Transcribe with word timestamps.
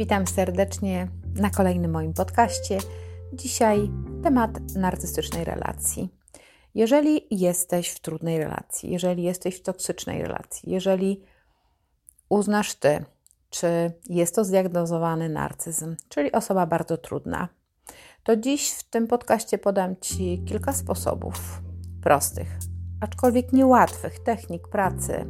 Witam 0.00 0.26
serdecznie 0.26 1.08
na 1.34 1.50
kolejnym 1.50 1.90
moim 1.90 2.14
podcaście. 2.14 2.78
Dzisiaj 3.32 3.90
temat 4.22 4.50
narcystycznej 4.74 5.44
relacji. 5.44 6.08
Jeżeli 6.74 7.26
jesteś 7.30 7.88
w 7.88 8.00
trudnej 8.00 8.38
relacji, 8.38 8.90
jeżeli 8.90 9.22
jesteś 9.22 9.56
w 9.56 9.62
toksycznej 9.62 10.22
relacji, 10.22 10.72
jeżeli 10.72 11.22
uznasz 12.28 12.74
ty, 12.74 13.04
czy 13.50 13.92
jest 14.08 14.34
to 14.34 14.44
zdiagnozowany 14.44 15.28
narcyzm, 15.28 15.96
czyli 16.08 16.32
osoba 16.32 16.66
bardzo 16.66 16.96
trudna, 16.96 17.48
to 18.24 18.36
dziś 18.36 18.70
w 18.70 18.90
tym 18.90 19.06
podcaście 19.06 19.58
podam 19.58 19.96
Ci 19.96 20.44
kilka 20.48 20.72
sposobów 20.72 21.62
prostych, 22.02 22.58
aczkolwiek 23.00 23.52
niełatwych 23.52 24.18
technik 24.18 24.68
pracy 24.68 25.26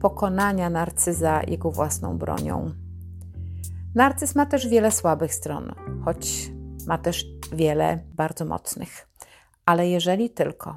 pokonania 0.00 0.70
narcyza 0.70 1.42
jego 1.42 1.70
własną 1.70 2.18
bronią. 2.18 2.89
Narcyz 3.94 4.34
ma 4.34 4.46
też 4.46 4.68
wiele 4.68 4.90
słabych 4.90 5.34
stron, 5.34 5.74
choć 6.04 6.50
ma 6.86 6.98
też 6.98 7.24
wiele 7.52 8.04
bardzo 8.14 8.44
mocnych. 8.44 9.08
Ale 9.66 9.88
jeżeli 9.88 10.30
tylko 10.30 10.76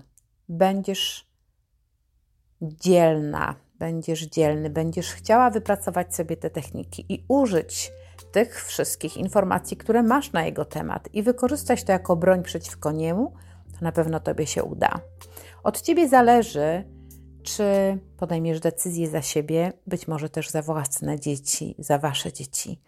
będziesz 0.49 1.27
dzielna, 2.62 3.55
będziesz 3.80 4.21
dzielny, 4.21 4.70
będziesz 4.70 5.12
chciała 5.12 5.49
wypracować 5.49 6.16
sobie 6.16 6.38
te 6.38 6.49
techniki 6.49 7.05
i 7.09 7.26
użyć 7.27 7.91
tych 8.31 8.66
wszystkich 8.66 9.18
informacji, 9.18 9.77
które 9.77 10.04
masz 10.04 10.32
na 10.32 10.45
jego 10.45 10.66
temat 10.66 11.09
i 11.13 11.23
wykorzystać 11.23 11.84
to 11.84 11.91
jako 11.91 12.16
broń 12.16 12.43
przeciwko 12.43 12.91
niemu, 12.91 13.34
to 13.73 13.85
na 13.85 13.91
pewno 13.91 14.20
tobie 14.20 14.48
się 14.48 14.63
uda. 14.63 14.99
Od 15.63 15.82
ciebie 15.82 16.09
zależy, 16.09 16.84
czy 17.44 18.00
podejmiesz 18.18 18.60
decyzję 18.60 19.10
za 19.10 19.22
siebie, 19.22 19.74
być 19.88 20.08
może 20.08 20.30
też 20.30 20.50
za 20.50 20.62
własne 20.62 21.20
dzieci, 21.20 21.76
za 21.80 21.98
wasze 21.98 22.34
dzieci. 22.34 22.82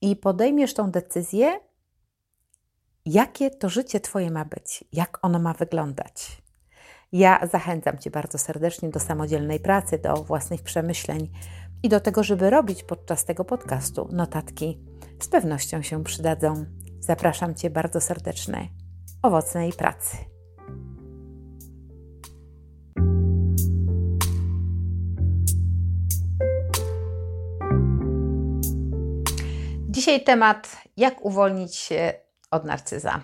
I 0.00 0.16
podejmiesz 0.16 0.74
tą 0.74 0.90
decyzję, 0.90 1.60
jakie 3.06 3.50
to 3.50 3.68
życie 3.68 4.00
Twoje 4.00 4.30
ma 4.30 4.44
być, 4.44 4.84
jak 4.92 5.18
ono 5.22 5.38
ma 5.38 5.52
wyglądać. 5.52 6.42
Ja 7.12 7.46
zachęcam 7.52 7.98
Cię 7.98 8.10
bardzo 8.10 8.38
serdecznie 8.38 8.88
do 8.88 9.00
samodzielnej 9.00 9.60
pracy, 9.60 9.98
do 9.98 10.14
własnych 10.14 10.62
przemyśleń 10.62 11.30
i 11.82 11.88
do 11.88 12.00
tego, 12.00 12.24
żeby 12.24 12.50
robić 12.50 12.82
podczas 12.82 13.24
tego 13.24 13.44
podcastu 13.44 14.08
notatki. 14.12 14.78
Z 15.20 15.28
pewnością 15.28 15.82
się 15.82 16.04
przydadzą. 16.04 16.64
Zapraszam 17.00 17.54
Cię 17.54 17.70
bardzo 17.70 18.00
serdecznie. 18.00 18.68
Owocnej 19.22 19.72
pracy. 19.72 20.31
Dzisiaj 30.02 30.24
temat, 30.24 30.76
jak 30.96 31.24
uwolnić 31.24 31.76
się 31.76 32.12
od 32.50 32.64
narcyza. 32.64 33.20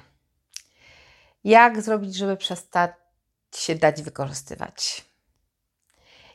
Jak 1.44 1.82
zrobić, 1.82 2.14
żeby 2.14 2.36
przestać 2.36 2.90
się 3.54 3.74
dać 3.74 4.02
wykorzystywać? 4.02 5.04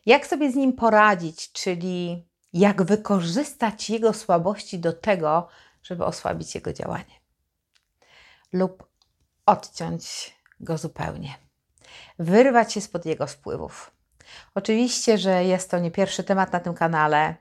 Jak 0.06 0.28
sobie 0.28 0.52
z 0.52 0.56
nim 0.56 0.74
poradzić, 0.74 1.52
czyli 1.52 2.28
jak 2.54 2.84
wykorzystać 2.84 3.90
jego 3.90 4.14
słabości 4.14 4.80
do 4.80 4.94
tego, 4.94 5.48
żeby 5.84 6.06
osłabić 6.06 6.56
jego 6.56 6.74
działanie 6.74 7.16
lub 8.54 8.88
odciąć 9.46 10.36
go 10.60 10.78
zupełnie, 10.78 11.36
wyrwać 12.20 12.74
się 12.74 12.82
spod 12.82 13.06
jego 13.06 13.28
wpływów. 13.28 13.92
Oczywiście, 14.56 15.18
że 15.18 15.46
jest 15.46 15.72
to 15.72 15.80
nie 15.80 15.92
pierwszy 15.92 16.24
temat 16.24 16.54
na 16.54 16.60
tym 16.60 16.74
kanale. 16.74 17.36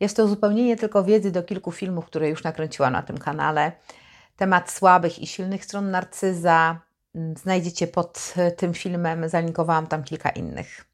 Jest 0.00 0.16
to 0.16 0.24
uzupełnienie 0.24 0.76
tylko 0.76 1.04
wiedzy 1.04 1.30
do 1.30 1.42
kilku 1.42 1.72
filmów, 1.72 2.06
które 2.06 2.28
już 2.28 2.44
nakręciłam 2.44 2.92
na 2.92 3.02
tym 3.02 3.18
kanale. 3.18 3.72
Temat 4.36 4.70
słabych 4.70 5.18
i 5.18 5.26
silnych 5.26 5.64
stron 5.64 5.90
narcyza 5.90 6.80
znajdziecie 7.36 7.86
pod 7.86 8.34
tym 8.56 8.74
filmem. 8.74 9.28
Zalinkowałam 9.28 9.86
tam 9.86 10.04
kilka 10.04 10.30
innych. 10.30 10.84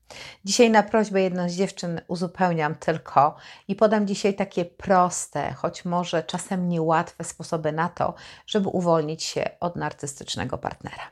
Dzisiaj 0.45 0.71
na 0.71 0.83
prośbę 0.83 1.23
jedną 1.23 1.49
z 1.49 1.53
dziewczyn 1.53 2.01
uzupełniam 2.09 2.75
tylko 2.75 3.37
i 3.69 3.77
podam 3.77 4.07
dzisiaj 4.07 4.35
takie 4.35 4.65
proste, 4.65 5.53
choć 5.53 5.85
może 5.85 6.23
czasem 6.23 6.69
niełatwe 6.69 7.25
sposoby 7.25 7.73
na 7.73 7.89
to, 7.89 8.15
żeby 8.47 8.69
uwolnić 8.69 9.23
się 9.23 9.51
od 9.61 9.77
narcystycznego 9.77 10.59
partnera. 10.59 11.11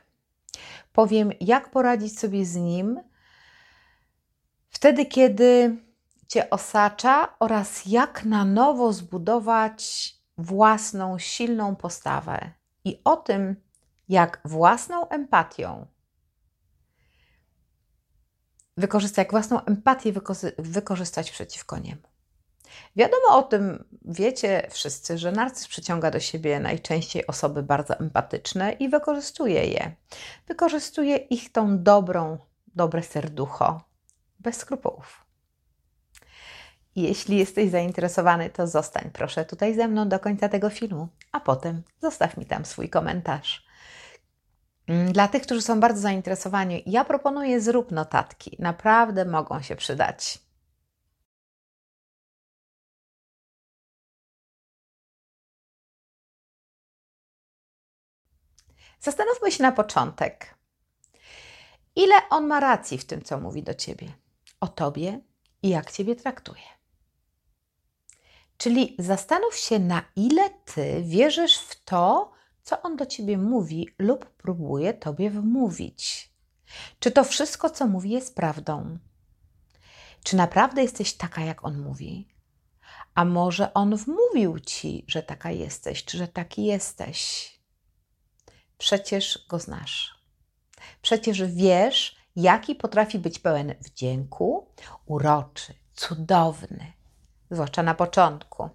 Powiem, 0.93 1.31
jak 1.41 1.71
poradzić 1.71 2.19
sobie 2.19 2.45
z 2.45 2.55
nim 2.55 2.99
wtedy, 4.69 5.05
kiedy 5.05 5.77
Cię 6.27 6.49
osacza 6.49 7.37
oraz 7.39 7.85
jak 7.85 8.25
na 8.25 8.45
nowo 8.45 8.93
zbudować 8.93 10.13
własną 10.37 11.19
silną 11.19 11.75
postawę 11.75 12.51
i 12.83 13.01
o 13.03 13.17
tym, 13.17 13.55
jak 14.09 14.41
własną 14.45 15.09
empatią 15.09 15.87
wykorzystać, 18.77 19.17
jak 19.17 19.31
własną 19.31 19.65
empatię 19.65 20.13
wykorzystać 20.57 21.31
przeciwko 21.31 21.77
niemu. 21.77 22.01
Wiadomo 22.95 23.27
o 23.29 23.43
tym, 23.43 23.83
wiecie 24.05 24.67
wszyscy, 24.69 25.17
że 25.17 25.31
narcyz 25.31 25.67
przyciąga 25.67 26.11
do 26.11 26.19
siebie 26.19 26.59
najczęściej 26.59 27.27
osoby 27.27 27.63
bardzo 27.63 27.99
empatyczne 27.99 28.71
i 28.71 28.89
wykorzystuje 28.89 29.65
je. 29.65 29.95
Wykorzystuje 30.47 31.17
ich 31.17 31.51
tą 31.51 31.83
dobrą, 31.83 32.37
dobre 32.67 33.03
serducho, 33.03 33.81
bez 34.39 34.57
skrupułów. 34.57 35.26
Jeśli 36.97 37.37
jesteś 37.37 37.71
zainteresowany, 37.71 38.49
to 38.49 38.67
zostań 38.67 39.09
proszę 39.13 39.45
tutaj 39.45 39.75
ze 39.75 39.87
mną 39.87 40.09
do 40.09 40.19
końca 40.19 40.49
tego 40.49 40.69
filmu, 40.69 41.07
a 41.31 41.39
potem 41.39 41.83
zostaw 42.01 42.37
mi 42.37 42.45
tam 42.45 42.65
swój 42.65 42.89
komentarz. 42.89 43.67
Mm, 44.87 45.11
dla 45.11 45.27
tych, 45.27 45.41
którzy 45.41 45.61
są 45.61 45.79
bardzo 45.79 46.01
zainteresowani, 46.01 46.83
ja 46.85 47.05
proponuję 47.05 47.61
zrób 47.61 47.91
notatki. 47.91 48.57
Naprawdę 48.59 49.25
mogą 49.25 49.61
się 49.61 49.75
przydać. 49.75 50.39
Zastanówmy 58.99 59.51
się 59.51 59.63
na 59.63 59.71
początek, 59.71 60.55
ile 61.95 62.15
on 62.29 62.47
ma 62.47 62.59
racji 62.59 62.97
w 62.97 63.05
tym, 63.05 63.21
co 63.21 63.39
mówi 63.39 63.63
do 63.63 63.73
ciebie, 63.73 64.07
o 64.59 64.67
tobie 64.67 65.21
i 65.63 65.69
jak 65.69 65.91
ciebie 65.91 66.15
traktuje. 66.15 66.76
Czyli 68.57 68.95
zastanów 68.99 69.55
się, 69.55 69.79
na 69.79 70.03
ile 70.15 70.49
ty 70.49 71.03
wierzysz 71.03 71.57
w 71.57 71.83
to, 71.83 72.31
co 72.63 72.81
on 72.81 72.95
do 72.95 73.05
ciebie 73.05 73.37
mówi 73.37 73.89
lub 73.99 74.25
próbuje 74.25 74.93
tobie 74.93 75.29
wmówić. 75.29 76.31
Czy 76.99 77.11
to 77.11 77.23
wszystko, 77.23 77.69
co 77.69 77.87
mówi, 77.87 78.09
jest 78.09 78.35
prawdą? 78.35 78.97
Czy 80.23 80.35
naprawdę 80.35 80.81
jesteś 80.81 81.13
taka, 81.13 81.41
jak 81.41 81.65
on 81.65 81.79
mówi? 81.79 82.27
A 83.15 83.25
może 83.25 83.73
on 83.73 83.95
wmówił 83.95 84.59
ci, 84.59 85.05
że 85.07 85.23
taka 85.23 85.51
jesteś, 85.51 86.05
czy 86.05 86.17
że 86.17 86.27
taki 86.27 86.65
jesteś? 86.65 87.51
Przecież 88.77 89.45
go 89.49 89.59
znasz. 89.59 90.23
Przecież 91.01 91.43
wiesz, 91.43 92.15
jaki 92.35 92.75
potrafi 92.75 93.19
być 93.19 93.39
pełen 93.39 93.75
wdzięku, 93.81 94.67
uroczy, 95.05 95.73
cudowny, 95.93 96.93
zwłaszcza 97.51 97.83
na 97.83 97.93
początku. 97.93 98.69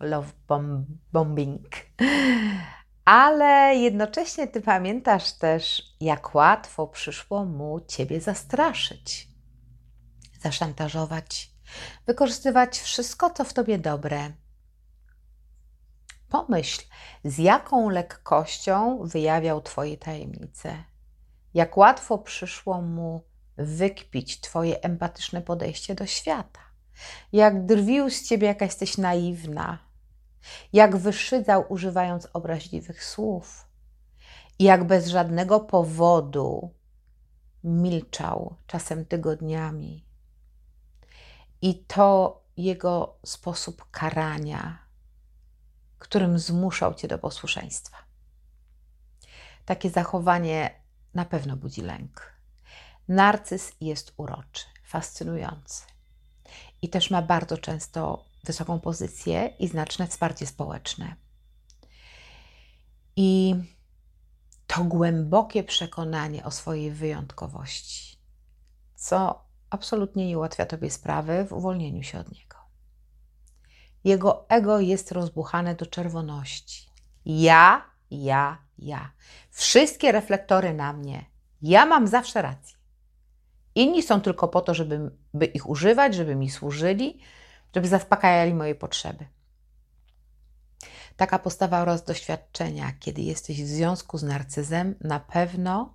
Love 0.00 0.32
bomb 0.48 0.86
bombing 1.12 1.68
ale 3.04 3.74
jednocześnie 3.74 4.48
ty 4.48 4.60
pamiętasz 4.60 5.32
też, 5.32 5.82
jak 6.00 6.34
łatwo 6.34 6.86
przyszło 6.86 7.44
mu 7.44 7.80
ciebie 7.80 8.20
zastraszyć, 8.20 9.28
zaszantażować, 10.40 11.50
wykorzystywać 12.06 12.78
wszystko, 12.78 13.30
co 13.30 13.44
w 13.44 13.52
tobie 13.52 13.78
dobre. 13.78 14.32
Pomyśl, 16.28 16.82
z 17.24 17.38
jaką 17.38 17.88
lekkością 17.88 18.98
wyjawiał 19.04 19.60
twoje 19.60 19.96
tajemnice. 19.96 20.84
Jak 21.54 21.76
łatwo 21.76 22.18
przyszło 22.18 22.82
mu 22.82 23.24
wykpić 23.56 24.40
twoje 24.40 24.82
empatyczne 24.82 25.42
podejście 25.42 25.94
do 25.94 26.06
świata. 26.06 26.60
Jak 27.32 27.66
drwił 27.66 28.10
z 28.10 28.22
ciebie, 28.22 28.46
jaka 28.46 28.64
jesteś 28.64 28.98
naiwna, 28.98 29.78
jak 30.72 30.96
wyszydzał 30.96 31.64
używając 31.68 32.28
obraźliwych 32.32 33.04
słów, 33.04 33.72
i 34.58 34.64
jak 34.64 34.84
bez 34.84 35.06
żadnego 35.06 35.60
powodu 35.60 36.74
milczał, 37.64 38.56
czasem 38.66 39.04
tygodniami. 39.04 40.06
I 41.62 41.84
to 41.84 42.42
jego 42.56 43.18
sposób 43.24 43.90
karania, 43.90 44.78
którym 45.98 46.38
zmuszał 46.38 46.94
cię 46.94 47.08
do 47.08 47.18
posłuszeństwa. 47.18 47.96
Takie 49.64 49.90
zachowanie 49.90 50.82
na 51.14 51.24
pewno 51.24 51.56
budzi 51.56 51.82
lęk. 51.82 52.32
Narcyz 53.08 53.72
jest 53.80 54.12
uroczy, 54.16 54.64
fascynujący 54.84 55.91
i 56.82 56.88
też 56.88 57.10
ma 57.10 57.22
bardzo 57.22 57.58
często 57.58 58.24
wysoką 58.44 58.80
pozycję 58.80 59.46
i 59.58 59.68
znaczne 59.68 60.06
wsparcie 60.06 60.46
społeczne. 60.46 61.16
I 63.16 63.54
to 64.66 64.84
głębokie 64.84 65.64
przekonanie 65.64 66.44
o 66.44 66.50
swojej 66.50 66.90
wyjątkowości, 66.90 68.18
co 68.94 69.44
absolutnie 69.70 70.26
nie 70.26 70.38
ułatwia 70.38 70.66
tobie 70.66 70.90
sprawy 70.90 71.44
w 71.44 71.52
uwolnieniu 71.52 72.02
się 72.02 72.18
od 72.18 72.32
niego. 72.32 72.56
Jego 74.04 74.48
ego 74.48 74.80
jest 74.80 75.12
rozbuchane 75.12 75.74
do 75.74 75.86
czerwoności. 75.86 76.90
Ja, 77.24 77.84
ja, 78.10 78.58
ja. 78.78 79.12
Wszystkie 79.50 80.12
reflektory 80.12 80.74
na 80.74 80.92
mnie. 80.92 81.24
Ja 81.62 81.86
mam 81.86 82.06
zawsze 82.08 82.42
rację. 82.42 82.81
Inni 83.74 84.02
są 84.02 84.20
tylko 84.20 84.48
po 84.48 84.60
to, 84.60 84.74
żeby 84.74 85.10
by 85.34 85.46
ich 85.46 85.68
używać, 85.68 86.14
żeby 86.14 86.34
mi 86.34 86.50
służyli, 86.50 87.18
żeby 87.74 87.88
zaspokajali 87.88 88.54
moje 88.54 88.74
potrzeby. 88.74 89.26
Taka 91.16 91.38
postawa 91.38 91.80
oraz 91.80 92.04
doświadczenia, 92.04 92.92
kiedy 93.00 93.22
jesteś 93.22 93.62
w 93.62 93.66
związku 93.66 94.18
z 94.18 94.22
narcyzem, 94.22 94.94
na 95.00 95.20
pewno 95.20 95.94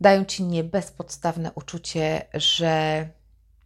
dają 0.00 0.24
ci 0.24 0.44
nie 0.44 0.64
bezpodstawne 0.64 1.52
uczucie, 1.52 2.26
że 2.34 3.08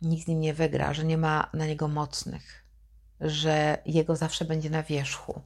nikt 0.03 0.25
z 0.25 0.29
nim 0.29 0.41
nie 0.41 0.55
wygra, 0.55 0.95
że 0.95 1.05
nie 1.05 1.19
ma 1.19 1.51
na 1.55 1.67
niego 1.67 1.89
mocnych, 1.89 2.65
że 3.21 3.79
jego 3.87 4.17
zawsze 4.17 4.45
będzie 4.45 4.71
na 4.71 4.83
wierzchu, 4.83 5.43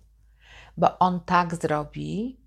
bo 0.76 0.98
on 0.98 1.20
tak 1.20 1.54
zrobi, 1.54 2.40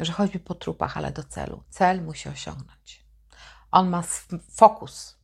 że 0.00 0.12
choćby 0.12 0.38
po 0.38 0.54
trupach, 0.54 0.96
ale 0.96 1.12
do 1.12 1.24
celu. 1.24 1.62
Cel 1.70 2.02
musi 2.02 2.28
osiągnąć. 2.28 3.03
On 3.74 3.88
ma 3.88 4.02
fokus. 4.50 5.16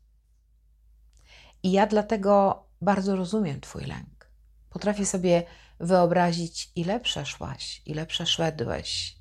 I 1.63 1.73
ja 1.73 1.87
dlatego 1.87 2.65
bardzo 2.81 3.17
rozumiem 3.17 3.61
Twój 3.61 3.85
lęk. 3.85 4.31
Potrafię 4.71 5.07
sobie 5.07 5.43
wyobrazić, 5.81 6.73
ile 6.77 7.01
przeszłaś, 7.01 7.83
ile 7.87 8.07
przeszedłeś, 8.07 9.17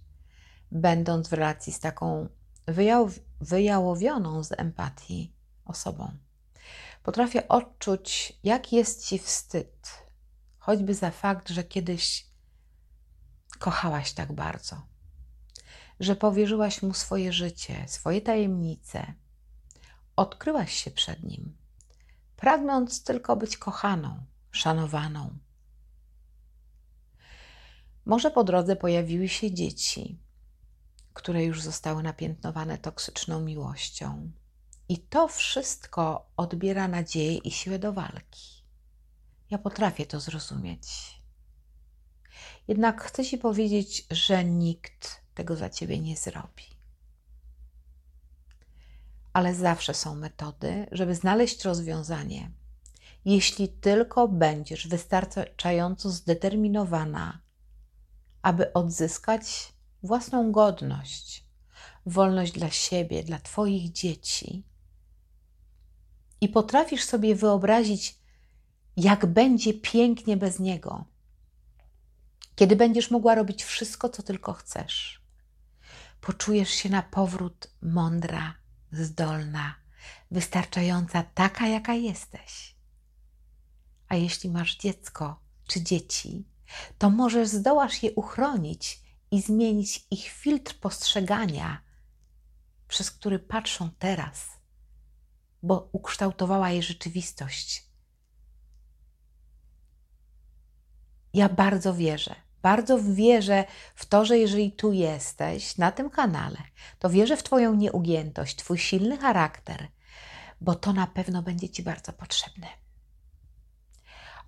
będąc 0.71 1.27
w 1.27 1.33
relacji 1.33 1.73
z 1.73 1.79
taką 1.79 2.27
wyjałowioną 3.41 4.43
z 4.43 4.51
empatii 4.51 5.33
osobą. 5.65 6.11
Potrafię 7.03 7.47
odczuć, 7.47 8.33
jak 8.43 8.73
jest 8.73 9.05
ci 9.05 9.19
wstyd, 9.19 9.87
choćby 10.59 10.93
za 10.93 11.11
fakt, 11.11 11.49
że 11.49 11.63
kiedyś 11.63 12.27
kochałaś 13.59 14.13
tak 14.13 14.33
bardzo, 14.33 14.81
że 15.99 16.15
powierzyłaś 16.15 16.81
mu 16.81 16.93
swoje 16.93 17.33
życie, 17.33 17.83
swoje 17.87 18.21
tajemnice, 18.21 19.13
odkryłaś 20.15 20.73
się 20.73 20.91
przed 20.91 21.23
nim, 21.23 21.57
pragnąc 22.35 23.03
tylko 23.03 23.35
być 23.35 23.57
kochaną, 23.57 24.25
szanowaną. 24.51 25.37
Może 28.05 28.31
po 28.31 28.43
drodze 28.43 28.75
pojawiły 28.75 29.29
się 29.29 29.51
dzieci, 29.53 30.19
które 31.13 31.43
już 31.43 31.61
zostały 31.61 32.03
napiętnowane 32.03 32.77
toksyczną 32.77 33.41
miłością. 33.41 34.31
I 34.89 34.97
to 34.97 35.27
wszystko 35.27 36.31
odbiera 36.37 36.87
nadzieję 36.87 37.37
i 37.37 37.51
siłę 37.51 37.79
do 37.79 37.93
walki. 37.93 38.63
Ja 39.49 39.57
potrafię 39.57 40.05
to 40.05 40.19
zrozumieć. 40.19 40.87
Jednak 42.67 43.03
chcę 43.03 43.25
Ci 43.25 43.37
powiedzieć, 43.37 44.05
że 44.11 44.45
nikt 44.45 45.21
tego 45.39 45.55
za 45.55 45.69
Ciebie 45.69 45.99
nie 45.99 46.17
zrobi. 46.17 46.63
Ale 49.33 49.55
zawsze 49.55 49.93
są 49.93 50.15
metody, 50.15 50.87
żeby 50.91 51.15
znaleźć 51.15 51.65
rozwiązanie. 51.65 52.51
Jeśli 53.25 53.67
tylko 53.67 54.27
będziesz 54.27 54.87
wystarczająco 54.87 56.09
zdeterminowana, 56.09 57.41
aby 58.41 58.73
odzyskać 58.73 59.73
własną 60.03 60.51
godność, 60.51 61.45
wolność 62.05 62.51
dla 62.51 62.69
siebie, 62.69 63.23
dla 63.23 63.39
Twoich 63.39 63.91
dzieci, 63.91 64.63
i 66.41 66.49
potrafisz 66.49 67.03
sobie 67.03 67.35
wyobrazić, 67.35 68.19
jak 68.97 69.25
będzie 69.25 69.73
pięknie 69.73 70.37
bez 70.37 70.59
niego, 70.59 71.05
kiedy 72.55 72.75
będziesz 72.75 73.11
mogła 73.11 73.35
robić 73.35 73.63
wszystko, 73.63 74.09
co 74.09 74.23
tylko 74.23 74.53
chcesz. 74.53 75.28
Poczujesz 76.21 76.69
się 76.69 76.89
na 76.89 77.03
powrót 77.03 77.71
mądra, 77.81 78.55
zdolna, 78.91 79.75
wystarczająca 80.31 81.23
taka, 81.23 81.67
jaka 81.67 81.93
jesteś. 81.93 82.75
A 84.07 84.15
jeśli 84.15 84.49
masz 84.49 84.77
dziecko 84.77 85.39
czy 85.67 85.81
dzieci, 85.81 86.47
to 86.97 87.09
możesz 87.09 87.47
zdołasz 87.47 88.03
je 88.03 88.11
uchronić 88.11 89.01
i 89.31 89.41
zmienić 89.41 90.07
ich 90.11 90.27
filtr 90.27 90.79
postrzegania, 90.79 91.81
przez 92.87 93.11
który 93.11 93.39
patrzą 93.39 93.89
teraz, 93.99 94.47
bo 95.63 95.89
ukształtowała 95.91 96.69
je 96.69 96.83
rzeczywistość. 96.83 97.89
Ja 101.33 101.49
bardzo 101.49 101.93
wierzę, 101.93 102.35
bardzo 102.61 102.99
wierzę 102.99 103.65
w 103.95 104.05
to, 104.05 104.25
że 104.25 104.37
jeżeli 104.37 104.71
tu 104.71 104.93
jesteś, 104.93 105.77
na 105.77 105.91
tym 105.91 106.09
kanale, 106.09 106.57
to 106.99 107.09
wierzę 107.09 107.37
w 107.37 107.43
Twoją 107.43 107.75
nieugiętość, 107.75 108.55
Twój 108.55 108.77
silny 108.77 109.17
charakter, 109.17 109.87
bo 110.61 110.75
to 110.75 110.93
na 110.93 111.07
pewno 111.07 111.41
będzie 111.41 111.69
Ci 111.69 111.83
bardzo 111.83 112.13
potrzebne. 112.13 112.67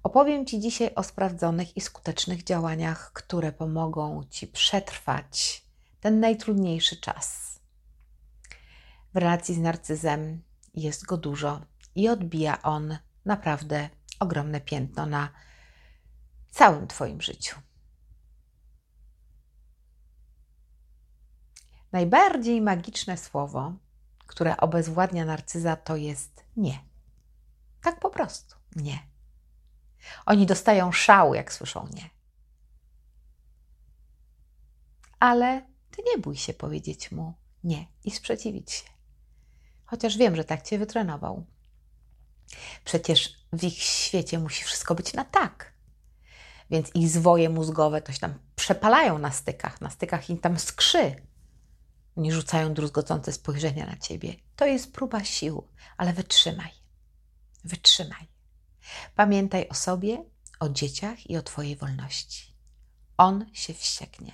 Opowiem 0.04 0.46
Ci 0.46 0.60
dzisiaj 0.60 0.96
o 0.96 1.04
sprawdzonych 1.04 1.78
i 1.78 1.82
skutecznych 1.82 2.44
działaniach, 2.44 3.14
które 3.14 3.52
pomogą 3.52 4.24
Ci 4.30 4.48
przetrwać 4.48 5.64
ten 6.00 6.20
najtrudniejszy 6.20 6.98
czas. 6.98 7.60
W 9.14 9.18
relacji 9.18 9.56
z 9.56 9.60
narcyzem 9.60 10.42
jest 10.74 11.06
go 11.06 11.18
dużo 11.18 11.62
i 11.96 12.10
odbija 12.10 12.62
on 12.62 12.98
naprawdę 13.26 13.90
ogromne 14.20 14.62
piętno 14.62 15.06
na 15.06 15.30
całym 16.52 16.88
Twoim 16.88 17.22
życiu. 17.22 17.56
Najbardziej 21.92 22.62
magiczne 22.62 23.18
słowo, 23.18 23.74
które 24.28 24.58
obezwładnia 24.58 25.26
narcyza, 25.26 25.76
to 25.76 25.96
jest 25.96 26.44
nie. 26.58 26.80
Tak 27.82 28.00
po 28.00 28.10
prostu 28.10 28.56
nie. 28.76 29.00
Oni 30.26 30.46
dostają 30.46 30.92
szału, 30.92 31.34
jak 31.34 31.54
słyszą 31.54 31.88
nie. 31.94 32.10
Ale 35.20 35.68
ty 35.92 36.02
nie 36.12 36.22
bój 36.22 36.38
się 36.38 36.54
powiedzieć 36.54 37.12
mu 37.12 37.34
nie 37.64 37.88
i 38.04 38.12
sprzeciwić 38.12 38.72
się. 38.72 38.90
Chociaż 39.86 40.18
wiem, 40.18 40.36
że 40.36 40.44
tak 40.44 40.62
cię 40.62 40.80
wytrenował. 40.80 41.46
Przecież 42.86 43.46
w 43.54 43.64
ich 43.64 43.84
świecie 43.84 44.40
musi 44.40 44.64
wszystko 44.64 44.96
być 44.96 45.14
na 45.14 45.26
tak. 45.26 45.74
Więc 46.70 46.96
ich 46.96 47.10
zwoje 47.10 47.50
mózgowe 47.50 48.02
to 48.02 48.12
się 48.12 48.20
tam 48.20 48.40
przepalają 48.56 49.18
na 49.18 49.32
stykach, 49.32 49.82
na 49.82 49.90
stykach 49.90 50.30
im 50.30 50.38
tam 50.38 50.60
skrzy. 50.60 51.16
Nie 52.18 52.32
rzucają 52.32 52.74
druzgocące 52.74 53.34
spojrzenia 53.34 53.86
na 53.86 53.98
ciebie. 53.98 54.36
To 54.56 54.66
jest 54.66 54.94
próba 54.94 55.24
sił, 55.24 55.68
ale 55.98 56.14
wytrzymaj. 56.14 56.72
Wytrzymaj. 57.64 58.28
Pamiętaj 59.16 59.68
o 59.70 59.74
sobie, 59.74 60.26
o 60.60 60.70
dzieciach 60.70 61.30
i 61.30 61.38
o 61.38 61.42
Twojej 61.42 61.76
wolności. 61.76 62.56
On 63.18 63.46
się 63.54 63.74
wścieknie. 63.74 64.34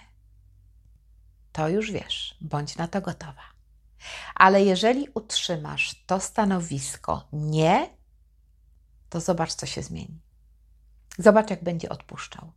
To 1.51 1.69
już 1.69 1.91
wiesz, 1.91 2.37
bądź 2.41 2.75
na 2.75 2.87
to 2.87 3.01
gotowa. 3.01 3.43
Ale 4.35 4.63
jeżeli 4.63 5.07
utrzymasz 5.13 6.03
to 6.05 6.19
stanowisko 6.19 7.27
nie, 7.33 7.89
to 9.09 9.19
zobacz, 9.19 9.53
co 9.53 9.65
się 9.65 9.83
zmieni. 9.83 10.21
Zobacz, 11.17 11.49
jak 11.49 11.63
będzie 11.63 11.89
odpuszczał. 11.89 12.51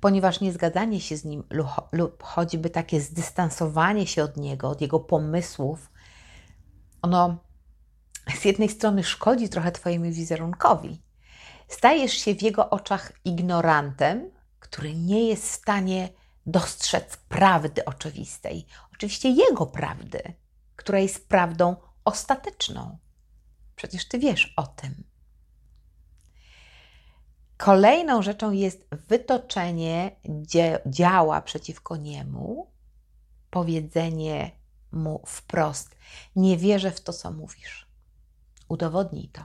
Ponieważ 0.00 0.40
niezgadzanie 0.40 1.00
się 1.00 1.16
z 1.16 1.24
nim 1.24 1.44
lub 1.92 2.22
choćby 2.22 2.70
takie 2.70 3.00
zdystansowanie 3.00 4.06
się 4.06 4.24
od 4.24 4.36
niego, 4.36 4.68
od 4.68 4.80
jego 4.80 5.00
pomysłów, 5.00 5.90
ono 7.02 7.36
z 8.40 8.44
jednej 8.44 8.68
strony 8.68 9.04
szkodzi 9.04 9.48
trochę 9.48 9.72
Twojemu 9.72 10.04
wizerunkowi. 10.04 11.02
Stajesz 11.68 12.12
się 12.12 12.34
w 12.34 12.42
jego 12.42 12.70
oczach 12.70 13.12
ignorantem, 13.24 14.30
który 14.58 14.94
nie 14.94 15.28
jest 15.28 15.44
w 15.44 15.52
stanie 15.52 16.08
dostrzec 16.46 17.16
prawdy 17.16 17.84
oczywistej. 17.84 18.66
Oczywiście 18.92 19.30
jego 19.30 19.66
prawdy, 19.66 20.22
która 20.76 20.98
jest 20.98 21.28
prawdą 21.28 21.76
ostateczną. 22.04 22.98
Przecież 23.76 24.08
Ty 24.08 24.18
wiesz 24.18 24.54
o 24.56 24.66
tym. 24.66 25.11
Kolejną 27.64 28.22
rzeczą 28.22 28.50
jest 28.50 28.86
wytoczenie 28.90 30.16
działa 30.86 31.42
przeciwko 31.42 31.96
niemu, 31.96 32.70
powiedzenie 33.50 34.50
mu 34.92 35.22
wprost: 35.26 35.96
Nie 36.36 36.56
wierzę 36.56 36.90
w 36.90 37.00
to, 37.00 37.12
co 37.12 37.30
mówisz. 37.30 37.86
Udowodnij 38.68 39.28
to. 39.28 39.44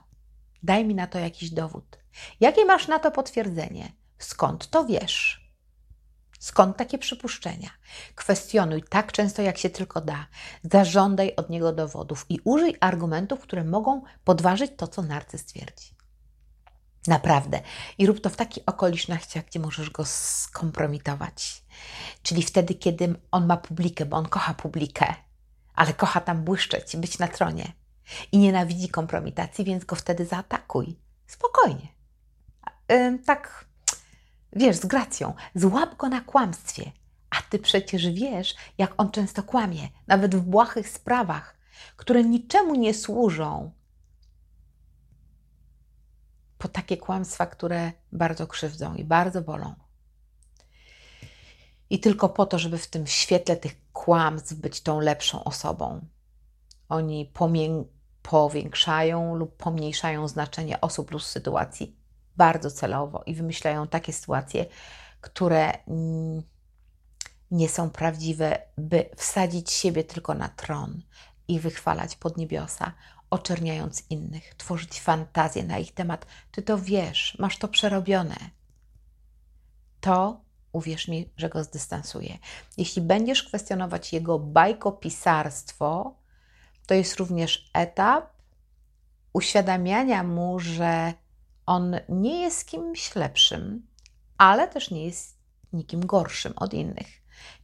Daj 0.64 0.86
mi 0.86 0.96
na 0.96 1.08
to 1.08 1.20
jakiś 1.20 1.50
dowód. 1.50 1.98
Jakie 2.40 2.66
masz 2.66 2.88
na 2.88 3.00
to 3.00 3.12
potwierdzenie? 3.12 3.92
Skąd 4.18 4.70
to 4.70 4.86
wiesz? 4.86 5.48
Skąd 6.40 6.78
takie 6.78 6.98
przypuszczenia? 6.98 7.70
Kwestionuj 8.16 8.84
tak 8.90 9.12
często, 9.12 9.42
jak 9.42 9.58
się 9.58 9.70
tylko 9.70 10.02
da. 10.02 10.28
Zażądaj 10.64 11.36
od 11.36 11.50
niego 11.50 11.74
dowodów 11.74 12.26
i 12.30 12.40
użyj 12.44 12.76
argumentów, 12.80 13.40
które 13.40 13.64
mogą 13.64 14.02
podważyć 14.24 14.72
to, 14.78 14.88
co 14.88 15.02
narcyz 15.02 15.46
twierdzi. 15.46 15.97
Naprawdę. 17.08 17.62
I 17.98 18.06
rób 18.06 18.22
to 18.22 18.30
w 18.30 18.36
takich 18.36 18.64
okolicznościach, 18.66 19.46
gdzie 19.46 19.60
możesz 19.60 19.90
go 19.90 20.06
skompromitować. 20.06 21.64
Czyli 22.24 22.44
wtedy, 22.44 22.76
kiedy 22.76 23.16
on 23.32 23.46
ma 23.46 23.58
publikę, 23.58 24.06
bo 24.06 24.18
on 24.18 24.26
kocha 24.26 24.54
publikę, 24.54 25.16
ale 25.76 25.94
kocha 25.94 26.22
tam 26.22 26.44
błyszczeć, 26.44 26.98
być 26.98 27.20
na 27.20 27.28
tronie. 27.28 27.72
I 28.32 28.38
nienawidzi 28.38 28.90
kompromitacji, 28.90 29.66
więc 29.66 29.86
go 29.86 29.96
wtedy 29.96 30.26
zaatakuj. 30.26 31.00
Spokojnie. 31.28 31.88
Yy, 32.90 33.20
tak, 33.26 33.66
wiesz, 34.54 34.76
z 34.76 34.86
gracją. 34.86 35.34
Złap 35.56 35.98
go 35.98 36.10
na 36.10 36.22
kłamstwie. 36.22 36.92
A 37.30 37.42
ty 37.50 37.60
przecież 37.60 38.10
wiesz, 38.10 38.56
jak 38.78 38.94
on 38.98 39.12
często 39.12 39.44
kłamie, 39.44 39.90
nawet 40.08 40.36
w 40.36 40.42
błahych 40.42 40.90
sprawach, 40.90 41.58
które 41.96 42.24
niczemu 42.24 42.76
nie 42.76 42.94
służą, 42.94 43.72
po 46.58 46.68
takie 46.68 46.98
kłamstwa, 46.98 47.46
które 47.46 47.92
bardzo 48.12 48.48
krzywdzą 48.48 48.96
i 48.96 49.04
bardzo 49.04 49.42
bolą. 49.42 49.76
I 51.90 52.00
tylko 52.00 52.30
po 52.30 52.46
to, 52.46 52.60
żeby 52.60 52.78
w 52.78 52.88
tym 52.88 53.08
świetle 53.08 53.58
tych 53.58 53.76
kłamstw 53.94 54.54
być 54.54 54.82
tą 54.82 55.00
lepszą 55.00 55.44
osobą. 55.44 56.06
Oni 56.90 57.32
powiększają 58.22 59.36
lub 59.36 59.58
pomniejszają 59.58 60.28
znaczenie 60.28 60.82
osób 60.82 61.12
lub 61.12 61.24
sytuacji 61.24 61.98
bardzo 62.38 62.72
celowo 62.72 63.24
i 63.26 63.36
wymyślają 63.36 63.88
takie 63.88 64.14
sytuacje, 64.14 64.66
które 65.22 65.74
nie 67.52 67.70
są 67.70 67.90
prawdziwe, 67.90 68.62
by 68.78 69.10
wsadzić 69.16 69.72
siebie 69.72 70.04
tylko 70.04 70.34
na 70.34 70.50
tron 70.50 71.02
i 71.48 71.60
wychwalać 71.60 72.16
pod 72.16 72.38
niebiosa, 72.38 72.94
oczerniając 73.30 74.04
innych, 74.10 74.56
tworzyć 74.56 75.02
fantazje 75.02 75.64
na 75.64 75.78
ich 75.78 75.94
temat. 75.94 76.26
Ty 76.52 76.62
to 76.62 76.78
wiesz, 76.78 77.38
masz 77.40 77.58
to 77.58 77.68
przerobione. 77.68 78.38
To 80.02 80.42
uwierz 80.72 81.08
mi, 81.08 81.30
że 81.38 81.50
go 81.50 81.64
zdystansuje. 81.64 82.38
Jeśli 82.78 83.02
będziesz 83.02 83.44
kwestionować 83.44 84.14
jego 84.14 84.40
bajkopisarstwo, 84.40 86.16
to 86.88 86.94
jest 86.94 87.16
również 87.16 87.70
etap 87.74 88.38
uświadamiania 89.34 90.24
mu, 90.24 90.60
że 90.60 91.14
on 91.66 91.96
nie 92.10 92.42
jest 92.42 92.66
kimś 92.68 93.16
lepszym, 93.16 93.88
ale 94.38 94.68
też 94.68 94.92
nie 94.92 95.06
jest 95.06 95.38
nikim 95.74 96.06
gorszym 96.06 96.54
od 96.56 96.74
innych. 96.74 97.08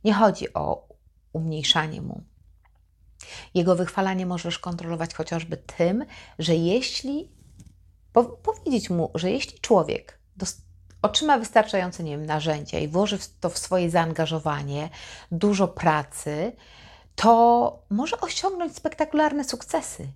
Nie 0.04 0.14
chodzi 0.14 0.54
o 0.54 0.88
umniejszanie 1.34 2.02
mu. 2.02 2.24
Jego 3.54 3.76
wychwalanie 3.76 4.26
możesz 4.26 4.60
kontrolować 4.60 5.14
chociażby 5.14 5.58
tym, 5.58 6.06
że 6.40 6.56
jeśli 6.56 7.32
po, 8.14 8.24
powiedzieć 8.24 8.90
mu, 8.90 9.12
że 9.16 9.32
jeśli 9.32 9.60
człowiek 9.60 10.24
otrzyma 11.04 11.38
wystarczające 11.38 12.04
nie 12.04 12.12
wiem, 12.12 12.26
narzędzia 12.26 12.80
i 12.80 12.88
włoży 12.88 13.18
w 13.18 13.40
to 13.40 13.50
w 13.50 13.58
swoje 13.58 13.90
zaangażowanie, 13.90 14.90
dużo 15.32 15.68
pracy, 15.68 16.52
to 17.16 17.86
może 17.90 18.22
osiągnąć 18.22 18.76
spektakularne 18.76 19.44
sukcesy. 19.44 20.08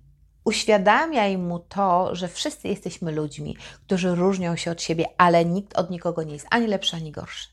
Uświadamiaj 0.44 1.38
mu 1.38 1.58
to, 1.58 2.14
że 2.14 2.28
wszyscy 2.28 2.68
jesteśmy 2.68 3.12
ludźmi, 3.12 3.56
którzy 3.86 4.14
różnią 4.14 4.56
się 4.56 4.70
od 4.70 4.82
siebie, 4.82 5.04
ale 5.18 5.44
nikt 5.44 5.78
od 5.78 5.90
nikogo 5.90 6.22
nie 6.22 6.32
jest 6.32 6.46
ani 6.50 6.66
lepszy, 6.66 6.96
ani 6.96 7.12
gorszy. 7.12 7.48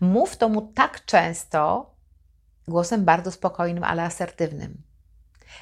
Mów 0.00 0.36
to 0.36 0.48
mu 0.48 0.62
tak 0.62 1.04
często, 1.04 1.90
głosem 2.68 3.04
bardzo 3.04 3.32
spokojnym, 3.32 3.84
ale 3.84 4.02
asertywnym. 4.02 4.82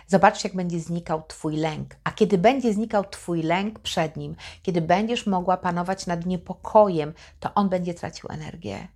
Zobaczcie, 0.07 0.49
jak 0.49 0.57
będzie 0.57 0.81
znikał 0.81 1.23
Twój 1.23 1.57
lęk. 1.57 1.97
A 2.05 2.13
kiedy 2.13 2.39
będzie 2.39 2.75
znikał 2.75 3.05
Twój 3.05 3.43
lęk 3.43 3.79
przed 3.79 4.17
nim, 4.17 4.37
kiedy 4.63 4.81
będziesz 4.81 5.27
mogła 5.27 5.57
panować 5.57 6.07
nad 6.07 6.27
niepokojem, 6.27 7.13
to 7.41 7.55
on 7.55 7.69
będzie 7.69 7.95
tracił 7.95 8.29
energię. 8.33 8.89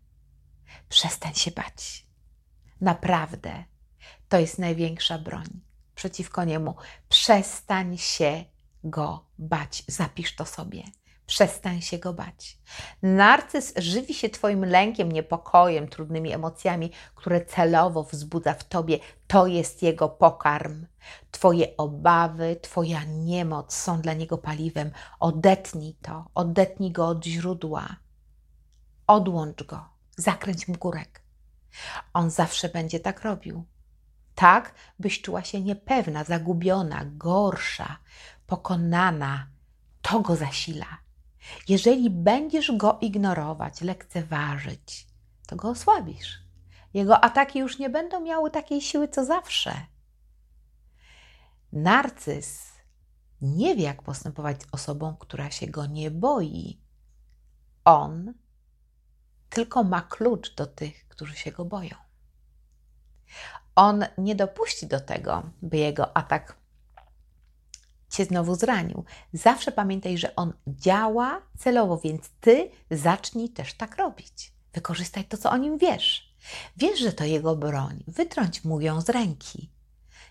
Przestań 0.89 1.35
się 1.35 1.51
bać. 1.51 2.07
Naprawdę. 2.81 3.65
To 4.29 4.39
jest 4.39 4.59
największa 4.59 5.19
broń 5.19 5.47
przeciwko 5.95 6.45
niemu. 6.45 6.75
Przestań 7.09 7.99
się 7.99 8.45
go 8.85 9.25
bać. 9.39 9.85
Zapisz 9.89 10.37
to 10.37 10.47
sobie. 10.47 10.83
Przestań 11.27 11.83
się 11.83 11.99
go 11.99 12.13
bać. 12.13 12.59
Narcyz 13.03 13.75
żywi 13.77 14.15
się 14.15 14.29
Twoim 14.29 14.65
lękiem, 14.65 15.13
niepokojem, 15.13 15.89
trudnymi 15.89 16.33
emocjami, 16.33 16.91
które 17.15 17.45
celowo 17.45 18.05
wzbudza 18.05 18.55
w 18.55 18.65
Tobie. 18.65 18.99
To 19.27 19.47
jest 19.47 19.83
jego 19.83 20.09
pokarm. 20.09 20.87
Twoje 21.31 21.77
obawy, 21.77 22.57
Twoja 22.63 23.05
niemoc 23.05 23.75
są 23.75 24.01
dla 24.01 24.13
niego 24.13 24.39
paliwem. 24.39 24.91
Odetnij 25.21 25.95
to, 26.03 26.25
odetnij 26.35 26.93
go 26.93 27.09
od 27.09 27.25
źródła. 27.25 27.97
Odłącz 29.07 29.63
go, 29.63 29.89
zakręć 30.17 30.69
mu 30.69 30.75
górek. 30.75 31.23
On 32.13 32.31
zawsze 32.31 32.69
będzie 32.69 33.01
tak 33.01 33.23
robił. 33.23 33.65
Tak, 34.35 34.75
byś 34.99 35.21
czuła 35.21 35.45
się 35.45 35.61
niepewna, 35.61 36.25
zagubiona, 36.25 37.05
gorsza, 37.05 37.97
pokonana. 38.47 39.47
To 40.03 40.21
go 40.21 40.37
zasila 40.37 41.04
jeżeli 41.69 42.11
będziesz 42.11 42.73
go 42.73 42.99
ignorować, 43.01 43.81
lekceważyć, 43.81 45.07
to 45.47 45.57
go 45.57 45.69
osłabisz. 45.69 46.45
Jego 46.95 47.25
ataki 47.25 47.59
już 47.59 47.79
nie 47.79 47.91
będą 47.91 48.21
miały 48.21 48.51
takiej 48.51 48.81
siły 48.81 49.09
co 49.09 49.25
zawsze. 49.25 49.75
Narcyz 51.73 52.73
nie 53.41 53.77
wie, 53.77 53.83
jak 53.83 54.03
postępować 54.03 54.63
z 54.63 54.67
osobą, 54.73 55.17
która 55.17 55.51
się 55.51 55.67
go 55.67 55.87
nie 55.87 56.11
boi. 56.11 56.81
On 57.85 58.35
tylko 59.51 59.85
ma 59.85 60.03
klucz 60.03 60.55
do 60.55 60.67
tych, 60.67 61.09
którzy 61.09 61.37
się 61.37 61.53
go 61.53 61.65
boją. 61.65 61.97
On 63.77 64.05
nie 64.19 64.35
dopuści 64.35 64.87
do 64.87 65.01
tego, 65.01 65.43
by 65.63 65.77
jego 65.77 66.17
atak 66.17 66.57
cię 68.15 68.25
znowu 68.25 68.55
zranił. 68.55 69.05
Zawsze 69.33 69.73
pamiętaj, 69.73 70.19
że 70.19 70.37
on 70.37 70.53
działa 70.67 71.43
celowo, 71.59 71.99
więc 71.99 72.31
ty 72.41 72.71
zacznij 72.91 73.49
też 73.49 73.75
tak 73.75 73.97
robić. 73.97 74.53
Wykorzystaj 74.75 75.25
to, 75.25 75.37
co 75.37 75.51
o 75.51 75.57
nim 75.57 75.79
wiesz. 75.79 76.35
Wiesz, 76.77 77.01
że 77.01 77.13
to 77.13 77.25
jego 77.25 77.57
broń. 77.57 78.05
Wytrąć 78.09 78.65
mu 78.65 78.81
ją 78.81 79.01
z 79.01 79.09
ręki. 79.09 79.71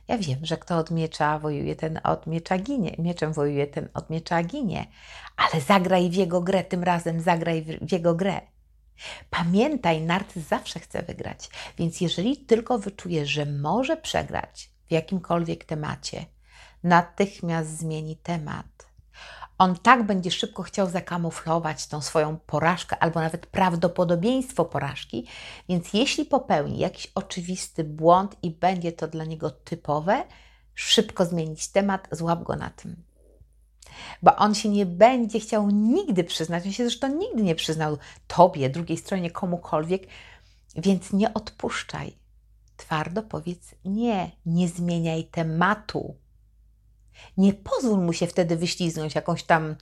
Ja 0.08 0.18
wiem, 0.18 0.40
że 0.42 0.58
kto 0.58 0.78
od 0.78 0.92
miecza 0.92 1.40
wojuje, 1.40 1.76
ten 1.76 2.00
od 2.04 2.28
miecza 2.28 2.58
ginie. 2.58 2.96
Mieczem 3.00 3.34
wojuje, 3.34 3.68
ten 3.68 3.90
od 3.94 4.10
miecza 4.10 4.44
ginie. 4.44 4.88
Ale 5.38 5.62
zagraj 5.62 6.10
w 6.10 6.14
jego 6.14 6.42
grę, 6.42 6.64
tym 6.64 6.84
razem 6.84 7.22
zagraj 7.22 7.66
w 7.82 7.92
jego 7.92 8.16
grę. 8.16 8.42
Pamiętaj, 9.30 10.02
narcyz 10.02 10.48
zawsze 10.48 10.80
chce 10.80 11.04
wygrać, 11.04 11.50
więc 11.78 12.02
jeżeli 12.02 12.38
tylko 12.38 12.80
wyczujesz, 12.80 13.30
że 13.30 13.46
może 13.46 13.98
przegrać 13.98 14.70
w 14.88 14.92
jakimkolwiek 14.92 15.66
temacie, 15.66 16.26
natychmiast 16.84 17.78
zmieni 17.78 18.16
temat. 18.16 18.66
On 19.58 19.76
tak 19.76 20.06
będzie 20.06 20.32
szybko 20.32 20.64
chciał 20.64 20.90
zakamuflować 20.90 21.88
tą 21.88 22.02
swoją 22.02 22.38
porażkę, 22.38 23.00
albo 23.00 23.20
nawet 23.20 23.46
prawdopodobieństwo 23.48 24.66
porażki, 24.66 25.28
więc 25.70 25.94
jeśli 25.94 26.26
popełni 26.26 26.78
jakiś 26.80 27.12
oczywisty 27.16 27.84
błąd 27.84 28.36
i 28.42 28.52
będzie 28.52 28.92
to 28.92 29.08
dla 29.08 29.26
niego 29.26 29.52
typowe, 29.52 30.24
szybko 30.76 31.26
zmienić 31.26 31.68
temat, 31.68 32.08
złap 32.12 32.44
go 32.44 32.56
na 32.56 32.70
tym. 32.70 33.04
Bo 34.22 34.36
on 34.36 34.56
się 34.56 34.70
nie 34.70 34.86
będzie 34.86 35.40
chciał 35.40 35.70
nigdy 35.70 36.24
przyznać, 36.24 36.66
on 36.66 36.72
się 36.72 36.84
zresztą 36.84 37.08
nigdy 37.18 37.44
nie 37.44 37.56
przyznał 37.56 37.98
tobie, 38.28 38.70
drugiej 38.70 38.98
stronie, 38.98 39.32
komukolwiek, 39.32 40.08
więc 40.76 41.14
nie 41.14 41.34
odpuszczaj. 41.34 42.18
Twardo 42.78 43.24
powiedz 43.24 43.76
nie, 43.86 44.32
nie 44.46 44.68
zmieniaj 44.68 45.24
tematu. 45.24 46.16
Nie 47.38 47.54
pozwól 47.54 48.00
mu 48.00 48.14
się 48.14 48.28
wtedy 48.28 48.56
wyśliznąć 48.56 49.16
jakąś 49.16 49.44
tam 49.44 49.76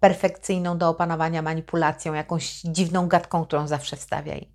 perfekcyjną 0.00 0.78
do 0.78 0.88
opanowania 0.88 1.42
manipulacją, 1.42 2.14
jakąś 2.14 2.60
dziwną 2.60 3.08
gadką, 3.08 3.44
którą 3.44 3.66
zawsze 3.66 3.96
wstawiaj. 3.96 4.48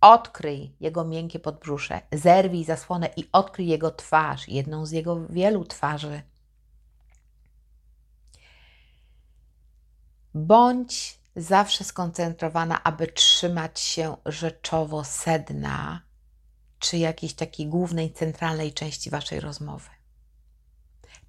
Odkryj 0.00 0.76
jego 0.80 1.04
miękkie 1.04 1.38
podbrzusze, 1.38 2.00
zerwij 2.12 2.64
zasłonę 2.64 3.08
i 3.16 3.28
odkryj 3.32 3.66
jego 3.66 3.90
twarz, 3.90 4.48
jedną 4.48 4.86
z 4.86 4.90
jego 4.90 5.26
wielu 5.26 5.64
twarzy. 5.64 6.22
Bądź 10.34 11.18
zawsze 11.36 11.84
skoncentrowana, 11.84 12.82
aby 12.82 13.06
trzymać 13.06 13.80
się 13.80 14.16
rzeczowo 14.26 15.04
sedna, 15.04 16.02
czy 16.78 16.98
jakiejś 16.98 17.34
takiej 17.34 17.66
głównej, 17.66 18.12
centralnej 18.12 18.72
części 18.72 19.10
Waszej 19.10 19.40
rozmowy. 19.40 20.01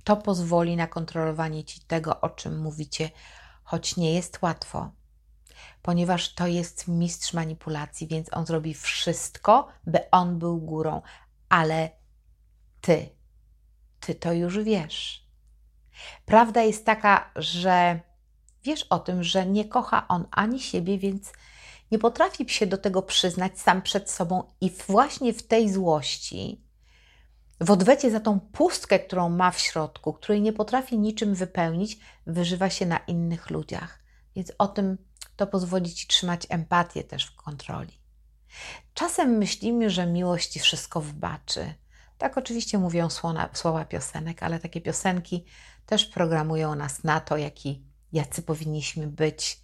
To 0.03 0.17
pozwoli 0.17 0.75
na 0.75 0.87
kontrolowanie 0.87 1.63
ci 1.63 1.81
tego, 1.81 2.21
o 2.21 2.29
czym 2.29 2.59
mówicie, 2.59 3.09
choć 3.63 3.97
nie 3.97 4.13
jest 4.13 4.41
łatwo, 4.41 4.91
ponieważ 5.81 6.33
to 6.33 6.47
jest 6.47 6.87
mistrz 6.87 7.33
manipulacji, 7.33 8.07
więc 8.07 8.33
on 8.33 8.45
zrobi 8.45 8.73
wszystko, 8.73 9.67
by 9.87 10.09
on 10.11 10.39
był 10.39 10.57
górą, 10.61 11.01
ale 11.49 11.89
ty, 12.81 13.09
ty 13.99 14.15
to 14.15 14.33
już 14.33 14.59
wiesz. 14.59 15.27
Prawda 16.25 16.61
jest 16.61 16.85
taka, 16.85 17.31
że 17.35 17.99
wiesz 18.63 18.83
o 18.83 18.99
tym, 18.99 19.23
że 19.23 19.45
nie 19.45 19.65
kocha 19.65 20.07
on 20.07 20.27
ani 20.31 20.59
siebie, 20.59 20.97
więc 20.97 21.33
nie 21.91 21.99
potrafi 21.99 22.49
się 22.49 22.67
do 22.67 22.77
tego 22.77 23.01
przyznać 23.01 23.59
sam 23.59 23.81
przed 23.81 24.11
sobą 24.11 24.43
i 24.61 24.71
właśnie 24.87 25.33
w 25.33 25.47
tej 25.47 25.73
złości, 25.73 26.62
w 27.63 27.71
odwecie 27.71 28.11
za 28.11 28.19
tą 28.19 28.39
pustkę, 28.39 28.99
którą 28.99 29.29
ma 29.29 29.51
w 29.51 29.59
środku, 29.59 30.13
której 30.13 30.41
nie 30.41 30.53
potrafi 30.53 30.97
niczym 30.97 31.35
wypełnić, 31.35 31.99
wyżywa 32.27 32.69
się 32.69 32.85
na 32.85 32.97
innych 32.97 33.49
ludziach. 33.49 33.99
Więc 34.35 34.51
o 34.57 34.67
tym 34.67 34.97
to 35.35 35.47
pozwoli 35.47 35.93
ci 35.93 36.07
trzymać 36.07 36.47
empatię 36.49 37.03
też 37.03 37.25
w 37.25 37.35
kontroli. 37.35 37.99
Czasem 38.93 39.29
myślimy, 39.29 39.89
że 39.89 40.05
miłość 40.05 40.49
ci 40.49 40.59
wszystko 40.59 41.01
wybaczy. 41.01 41.73
Tak 42.17 42.37
oczywiście 42.37 42.77
mówią 42.77 43.09
słowa, 43.09 43.49
słowa 43.53 43.85
piosenek, 43.85 44.43
ale 44.43 44.59
takie 44.59 44.81
piosenki 44.81 45.45
też 45.85 46.05
programują 46.05 46.75
nas 46.75 47.03
na 47.03 47.19
to, 47.19 47.37
jaki, 47.37 47.83
jacy 48.11 48.41
powinniśmy 48.41 49.07
być 49.07 49.63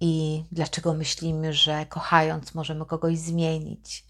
i 0.00 0.44
dlaczego 0.52 0.94
myślimy, 0.94 1.52
że 1.52 1.86
kochając 1.86 2.54
możemy 2.54 2.86
kogoś 2.86 3.18
zmienić, 3.18 4.04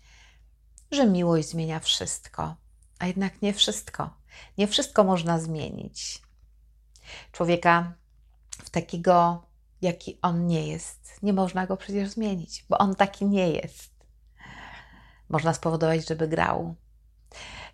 że 0.90 1.06
miłość 1.06 1.48
zmienia 1.48 1.80
wszystko, 1.80 2.56
a 2.98 3.06
jednak 3.06 3.42
nie 3.42 3.52
wszystko. 3.52 4.10
Nie 4.58 4.66
wszystko 4.66 5.04
można 5.04 5.38
zmienić. 5.38 6.22
Człowieka 7.32 7.92
w 8.50 8.70
takiego, 8.70 9.42
jaki 9.82 10.18
on 10.22 10.46
nie 10.46 10.68
jest, 10.68 11.22
nie 11.22 11.32
można 11.32 11.66
go 11.66 11.76
przecież 11.76 12.08
zmienić, 12.08 12.64
bo 12.68 12.78
on 12.78 12.94
taki 12.94 13.26
nie 13.26 13.50
jest. 13.50 13.90
Można 15.28 15.54
spowodować, 15.54 16.08
żeby 16.08 16.28
grał. 16.28 16.74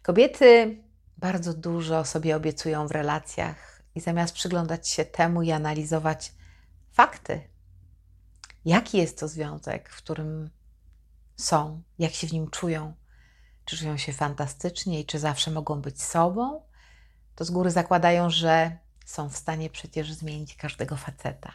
Kobiety 0.02 0.82
bardzo 1.18 1.54
dużo 1.54 2.04
sobie 2.04 2.36
obiecują 2.36 2.86
w 2.86 2.90
relacjach 2.90 3.82
i 3.94 4.00
zamiast 4.00 4.34
przyglądać 4.34 4.88
się 4.88 5.04
temu 5.04 5.42
i 5.42 5.52
analizować 5.52 6.32
fakty, 6.92 7.40
jaki 8.64 8.98
jest 8.98 9.18
to 9.18 9.28
związek, 9.28 9.88
w 9.88 9.96
którym 9.96 10.50
są, 11.36 11.82
jak 11.98 12.12
się 12.12 12.26
w 12.26 12.32
nim 12.32 12.50
czują, 12.50 12.94
czy 13.64 13.76
czują 13.76 13.96
się 13.96 14.12
fantastycznie 14.12 15.00
i 15.00 15.06
czy 15.06 15.18
zawsze 15.18 15.50
mogą 15.50 15.80
być 15.80 16.02
sobą, 16.02 16.62
to 17.34 17.44
z 17.44 17.50
góry 17.50 17.70
zakładają, 17.70 18.30
że 18.30 18.76
są 19.04 19.28
w 19.28 19.36
stanie 19.36 19.70
przecież 19.70 20.12
zmienić 20.12 20.56
każdego 20.56 20.96
faceta. 20.96 21.52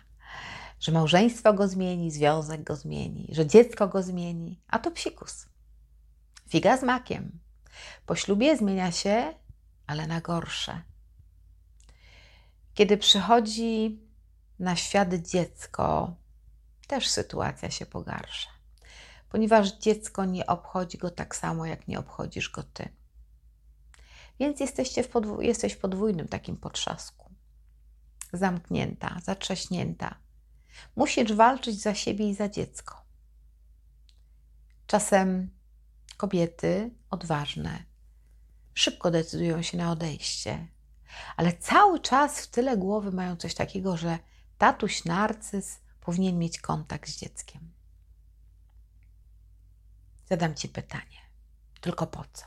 Że 0.79 0.91
małżeństwo 0.91 1.53
go 1.53 1.67
zmieni, 1.67 2.11
związek 2.11 2.63
go 2.63 2.75
zmieni, 2.75 3.27
że 3.31 3.45
dziecko 3.45 3.87
go 3.87 4.03
zmieni, 4.03 4.59
a 4.67 4.79
to 4.79 4.91
psikus. 4.91 5.45
Figa 6.49 6.77
z 6.77 6.83
makiem. 6.83 7.39
Po 8.05 8.15
ślubie 8.15 8.57
zmienia 8.57 8.91
się, 8.91 9.33
ale 9.87 10.07
na 10.07 10.21
gorsze. 10.21 10.81
Kiedy 12.73 12.97
przychodzi 12.97 14.01
na 14.59 14.75
świat 14.75 15.13
dziecko, 15.13 16.15
też 16.87 17.09
sytuacja 17.09 17.71
się 17.71 17.85
pogarsza, 17.85 18.49
ponieważ 19.29 19.73
dziecko 19.73 20.25
nie 20.25 20.45
obchodzi 20.45 20.97
go 20.97 21.09
tak 21.09 21.35
samo, 21.35 21.65
jak 21.65 21.87
nie 21.87 21.99
obchodzisz 21.99 22.49
go 22.49 22.63
ty. 22.63 22.89
Więc 24.39 24.59
jesteście 24.59 25.03
w 25.03 25.11
podwó- 25.11 25.41
jesteś 25.41 25.73
w 25.73 25.77
podwójnym 25.77 26.27
takim 26.27 26.57
potrzasku. 26.57 27.31
Zamknięta, 28.33 29.17
zatrzaśnięta. 29.23 30.15
Musisz 30.95 31.33
walczyć 31.33 31.81
za 31.81 31.95
siebie 31.95 32.29
i 32.29 32.35
za 32.35 32.49
dziecko. 32.49 33.01
Czasem 34.87 35.49
kobiety 36.17 36.91
odważne 37.09 37.83
szybko 38.73 39.11
decydują 39.11 39.61
się 39.61 39.77
na 39.77 39.91
odejście, 39.91 40.67
ale 41.37 41.53
cały 41.53 41.99
czas 41.99 42.41
w 42.41 42.47
tyle 42.47 42.77
głowy 42.77 43.11
mają 43.11 43.35
coś 43.35 43.55
takiego, 43.55 43.97
że 43.97 44.19
tatuś 44.57 45.05
narcyz 45.05 45.79
powinien 46.01 46.39
mieć 46.39 46.59
kontakt 46.59 47.09
z 47.09 47.17
dzieckiem. 47.17 47.66
Zadam 50.29 50.55
Ci 50.55 50.69
pytanie, 50.69 51.17
tylko 51.81 52.07
po 52.07 52.23
co? 52.33 52.45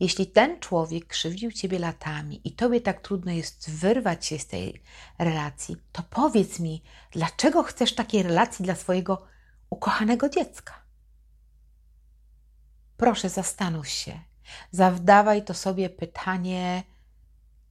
Jeśli 0.00 0.26
ten 0.26 0.60
człowiek 0.60 1.06
krzywdził 1.06 1.52
Ciebie 1.52 1.78
latami 1.78 2.40
i 2.44 2.52
Tobie 2.52 2.80
tak 2.80 3.00
trudno 3.00 3.32
jest 3.32 3.70
wyrwać 3.70 4.26
się 4.26 4.38
z 4.38 4.46
tej 4.46 4.82
relacji, 5.18 5.76
to 5.92 6.02
powiedz 6.02 6.60
mi, 6.60 6.82
dlaczego 7.10 7.62
chcesz 7.62 7.94
takiej 7.94 8.22
relacji 8.22 8.64
dla 8.64 8.74
swojego 8.74 9.26
ukochanego 9.70 10.28
dziecka? 10.28 10.82
Proszę, 12.96 13.28
zastanów 13.28 13.88
się. 13.88 14.20
Zawdawaj 14.70 15.44
to 15.44 15.54
sobie 15.54 15.90
pytanie 15.90 16.82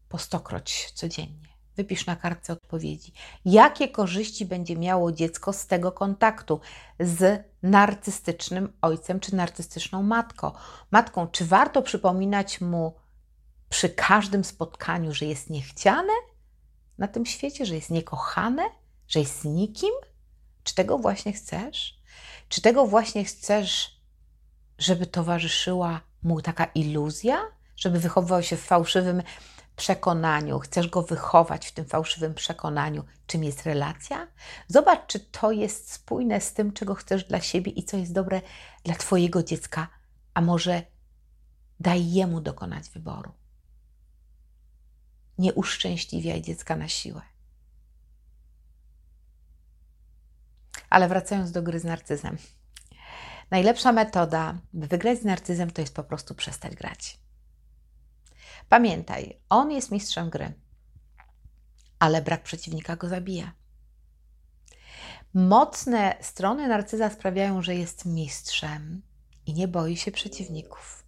po 0.09 0.17
stokroć 0.17 0.91
codziennie. 0.91 1.50
Wypisz 1.75 2.05
na 2.05 2.15
kartce 2.15 2.53
odpowiedzi. 2.53 3.13
Jakie 3.45 3.87
korzyści 3.87 4.45
będzie 4.45 4.77
miało 4.77 5.11
dziecko 5.11 5.53
z 5.53 5.67
tego 5.67 5.91
kontaktu 5.91 6.59
z 6.99 7.45
narcystycznym 7.63 8.73
ojcem 8.81 9.19
czy 9.19 9.35
narcystyczną 9.35 10.03
matką? 10.03 10.51
Matką, 10.91 11.27
czy 11.27 11.45
warto 11.45 11.81
przypominać 11.81 12.61
mu 12.61 12.95
przy 13.69 13.89
każdym 13.89 14.43
spotkaniu, 14.43 15.13
że 15.13 15.25
jest 15.25 15.49
niechciane 15.49 16.13
na 16.97 17.07
tym 17.07 17.25
świecie, 17.25 17.65
że 17.65 17.75
jest 17.75 17.89
niekochane, 17.89 18.63
że 19.07 19.19
jest 19.19 19.45
nikim? 19.45 19.93
Czy 20.63 20.75
tego 20.75 20.97
właśnie 20.97 21.33
chcesz? 21.33 22.01
Czy 22.49 22.61
tego 22.61 22.87
właśnie 22.87 23.25
chcesz, 23.25 24.01
żeby 24.77 25.05
towarzyszyła 25.07 26.01
mu 26.23 26.41
taka 26.41 26.65
iluzja, 26.65 27.41
żeby 27.75 27.99
wychowywał 27.99 28.43
się 28.43 28.57
w 28.57 28.61
fałszywym 28.61 29.23
przekonaniu, 29.81 30.59
chcesz 30.59 30.87
go 30.87 31.01
wychować 31.01 31.67
w 31.67 31.71
tym 31.71 31.85
fałszywym 31.85 32.33
przekonaniu, 32.33 33.03
czym 33.27 33.43
jest 33.43 33.63
relacja? 33.63 34.27
Zobacz, 34.67 35.07
czy 35.07 35.19
to 35.19 35.51
jest 35.51 35.91
spójne 35.91 36.41
z 36.41 36.53
tym, 36.53 36.73
czego 36.73 36.95
chcesz 36.95 37.23
dla 37.23 37.41
siebie 37.41 37.71
i 37.71 37.83
co 37.83 37.97
jest 37.97 38.13
dobre 38.13 38.41
dla 38.83 38.95
Twojego 38.95 39.43
dziecka, 39.43 39.87
a 40.33 40.41
może 40.41 40.83
daj 41.79 42.11
jemu 42.11 42.41
dokonać 42.41 42.89
wyboru. 42.89 43.31
Nie 45.37 45.53
uszczęśliwiaj 45.53 46.41
dziecka 46.41 46.75
na 46.75 46.87
siłę. 46.87 47.21
Ale 50.89 51.07
wracając 51.07 51.51
do 51.51 51.63
gry 51.63 51.79
z 51.79 51.83
narcyzem. 51.83 52.37
Najlepsza 53.51 53.91
metoda, 53.91 54.57
by 54.73 54.87
wygrać 54.87 55.19
z 55.19 55.25
narcyzem, 55.25 55.71
to 55.71 55.81
jest 55.81 55.95
po 55.95 56.03
prostu 56.03 56.35
przestać 56.35 56.75
grać. 56.75 57.19
Pamiętaj, 58.71 59.39
on 59.49 59.71
jest 59.71 59.91
mistrzem 59.91 60.29
gry, 60.29 60.53
ale 61.99 62.21
brak 62.21 62.43
przeciwnika 62.43 62.95
go 62.95 63.09
zabija. 63.09 63.51
Mocne 65.33 66.17
strony 66.21 66.67
narcyza 66.67 67.09
sprawiają, 67.09 67.61
że 67.61 67.75
jest 67.75 68.05
mistrzem 68.05 69.01
i 69.45 69.53
nie 69.53 69.67
boi 69.67 69.97
się 69.97 70.11
przeciwników. 70.11 71.05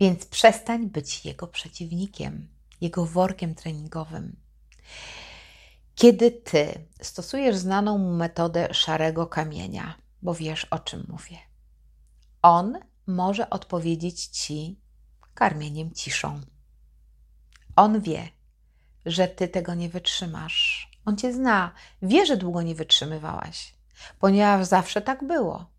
Więc 0.00 0.26
przestań 0.26 0.86
być 0.86 1.24
jego 1.24 1.46
przeciwnikiem, 1.46 2.48
jego 2.80 3.06
workiem 3.06 3.54
treningowym. 3.54 4.36
Kiedy 5.94 6.30
ty 6.30 6.86
stosujesz 7.02 7.56
znaną 7.56 7.98
mu 7.98 8.14
metodę 8.16 8.74
szarego 8.74 9.26
kamienia, 9.26 9.94
bo 10.22 10.34
wiesz 10.34 10.64
o 10.64 10.78
czym 10.78 11.06
mówię, 11.08 11.36
on 12.42 12.78
może 13.06 13.50
odpowiedzieć 13.50 14.26
ci 14.26 14.80
karmieniem 15.34 15.92
ciszą. 15.92 16.53
On 17.76 18.00
wie, 18.00 18.28
że 19.06 19.28
ty 19.28 19.48
tego 19.48 19.74
nie 19.74 19.88
wytrzymasz. 19.88 20.90
On 21.04 21.16
cię 21.16 21.32
zna, 21.32 21.72
wie, 22.02 22.26
że 22.26 22.36
długo 22.36 22.62
nie 22.62 22.74
wytrzymywałaś, 22.74 23.74
ponieważ 24.18 24.66
zawsze 24.66 25.02
tak 25.02 25.26
było. 25.26 25.74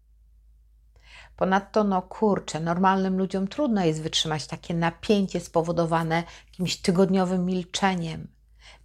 Ponadto, 1.35 1.83
no 1.83 2.01
kurczę, 2.01 2.59
normalnym 2.59 3.17
ludziom 3.17 3.47
trudno 3.47 3.85
jest 3.85 4.01
wytrzymać 4.01 4.47
takie 4.47 4.73
napięcie 4.73 5.39
spowodowane 5.39 6.23
jakimś 6.47 6.77
tygodniowym 6.77 7.45
milczeniem. 7.45 8.27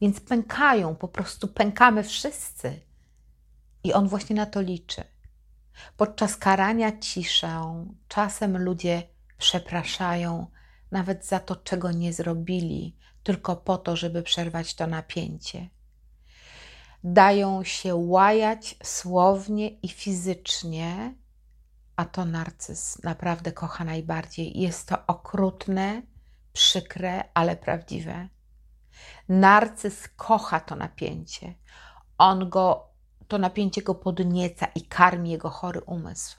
Więc 0.01 0.21
pękają, 0.21 0.97
po 0.97 1.09
prostu 1.09 1.49
pękamy 1.49 2.03
wszyscy. 2.03 2.81
I 3.85 3.93
on 3.93 4.09
właśnie 4.09 4.37
na 4.37 4.47
to 4.47 4.61
liczy. 4.61 5.05
Podczas 5.97 6.37
karania 6.37 6.99
ciszę 6.99 7.85
czasem 8.09 8.59
ludzie 8.59 9.03
przepraszają 9.39 10.47
nawet 10.91 11.27
za 11.27 11.41
to, 11.41 11.57
czego 11.57 11.93
nie 11.93 12.13
zrobili, 12.13 12.97
tylko 13.23 13.57
po 13.57 13.79
to, 13.79 13.97
żeby 13.97 14.23
przerwać 14.23 14.75
to 14.75 14.87
napięcie. 14.87 15.69
Dają 17.05 17.65
się 17.65 17.95
łajać 17.95 18.77
słownie 18.83 19.69
i 19.69 19.89
fizycznie, 19.89 21.15
a 21.97 22.05
to 22.05 22.25
narcyz 22.25 23.03
naprawdę 23.03 23.53
kocha 23.53 23.85
najbardziej. 23.85 24.61
Jest 24.61 24.89
to 24.89 25.07
okrutne, 25.07 26.03
przykre, 26.53 27.25
ale 27.35 27.57
prawdziwe. 27.57 28.29
Narcyz 29.29 30.09
kocha 30.09 30.61
to 30.61 30.77
napięcie. 30.77 31.55
On 32.19 32.51
go, 32.51 32.89
to 33.29 33.39
napięcie 33.39 33.83
go 33.83 33.95
podnieca 33.95 34.67
i 34.75 34.83
karmi 34.83 35.31
jego 35.31 35.51
chory 35.51 35.81
umysł. 35.81 36.37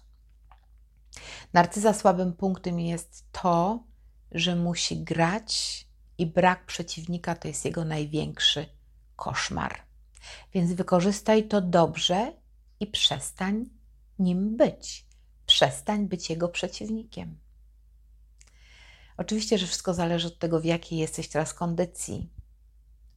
Narcyza 1.54 1.94
słabym 1.94 2.34
punktem 2.34 2.80
jest 2.80 3.32
to, 3.32 3.84
że 4.32 4.56
musi 4.56 5.04
grać 5.04 5.88
i 6.22 6.26
brak 6.26 6.66
przeciwnika 6.66 7.36
to 7.36 7.48
jest 7.48 7.66
jego 7.66 7.86
największy 7.86 8.66
koszmar. 9.16 9.82
Więc 10.54 10.74
wykorzystaj 10.74 11.48
to 11.48 11.62
dobrze 11.62 12.34
i 12.80 12.88
przestań 12.88 13.66
nim 14.20 14.58
być. 14.58 15.06
Przestań 15.46 16.08
być 16.08 16.30
jego 16.30 16.50
przeciwnikiem. 16.50 17.40
Oczywiście, 19.18 19.58
że 19.58 19.68
wszystko 19.68 19.94
zależy 19.94 20.28
od 20.28 20.40
tego, 20.40 20.60
w 20.60 20.66
jakiej 20.66 21.00
jesteś 21.00 21.28
teraz 21.28 21.54
kondycji. 21.54 22.30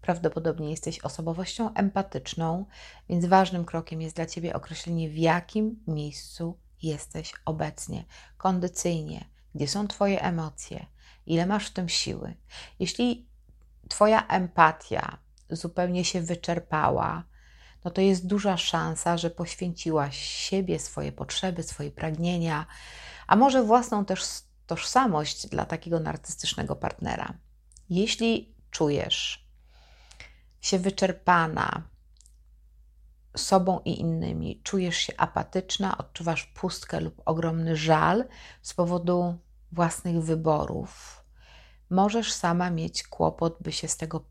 Prawdopodobnie 0.00 0.70
jesteś 0.70 0.98
osobowością 0.98 1.74
empatyczną, 1.74 2.66
więc 3.08 3.26
ważnym 3.26 3.64
krokiem 3.64 4.00
jest 4.00 4.16
dla 4.16 4.26
ciebie 4.26 4.54
określenie, 4.54 5.10
w 5.10 5.16
jakim 5.16 5.84
miejscu 5.86 6.58
jesteś 6.82 7.32
obecnie, 7.44 8.04
kondycyjnie, 8.36 9.24
gdzie 9.54 9.68
są 9.68 9.88
Twoje 9.88 10.22
emocje, 10.22 10.86
ile 11.26 11.46
masz 11.46 11.66
w 11.66 11.72
tym 11.72 11.88
siły. 11.88 12.34
Jeśli 12.78 13.34
Twoja 13.88 14.26
empatia 14.26 15.18
zupełnie 15.50 16.04
się 16.04 16.20
wyczerpała, 16.20 17.24
no 17.84 17.90
to 17.90 18.00
jest 18.00 18.26
duża 18.26 18.56
szansa, 18.56 19.18
że 19.18 19.30
poświęciłaś 19.30 20.18
siebie, 20.18 20.78
swoje 20.78 21.12
potrzeby, 21.12 21.62
swoje 21.62 21.90
pragnienia, 21.90 22.66
a 23.26 23.36
może 23.36 23.62
własną 23.62 24.04
też 24.04 24.22
tożsamość 24.66 25.46
dla 25.46 25.64
takiego 25.64 26.00
narcystycznego 26.00 26.76
partnera. 26.76 27.34
Jeśli 27.90 28.54
czujesz 28.70 29.48
się 30.60 30.78
wyczerpana 30.78 31.82
sobą 33.36 33.80
i 33.84 34.00
innymi, 34.00 34.60
czujesz 34.62 34.96
się 34.96 35.12
apatyczna, 35.16 35.98
odczuwasz 35.98 36.44
pustkę 36.44 37.00
lub 37.00 37.22
ogromny 37.24 37.76
żal 37.76 38.24
z 38.62 38.74
powodu 38.74 39.38
własnych 39.74 40.22
wyborów, 40.22 41.24
możesz 41.90 42.32
sama 42.32 42.70
mieć 42.70 43.02
kłopot, 43.02 43.56
by 43.60 43.72
się 43.72 43.88
z 43.88 43.96
tego 43.96 44.24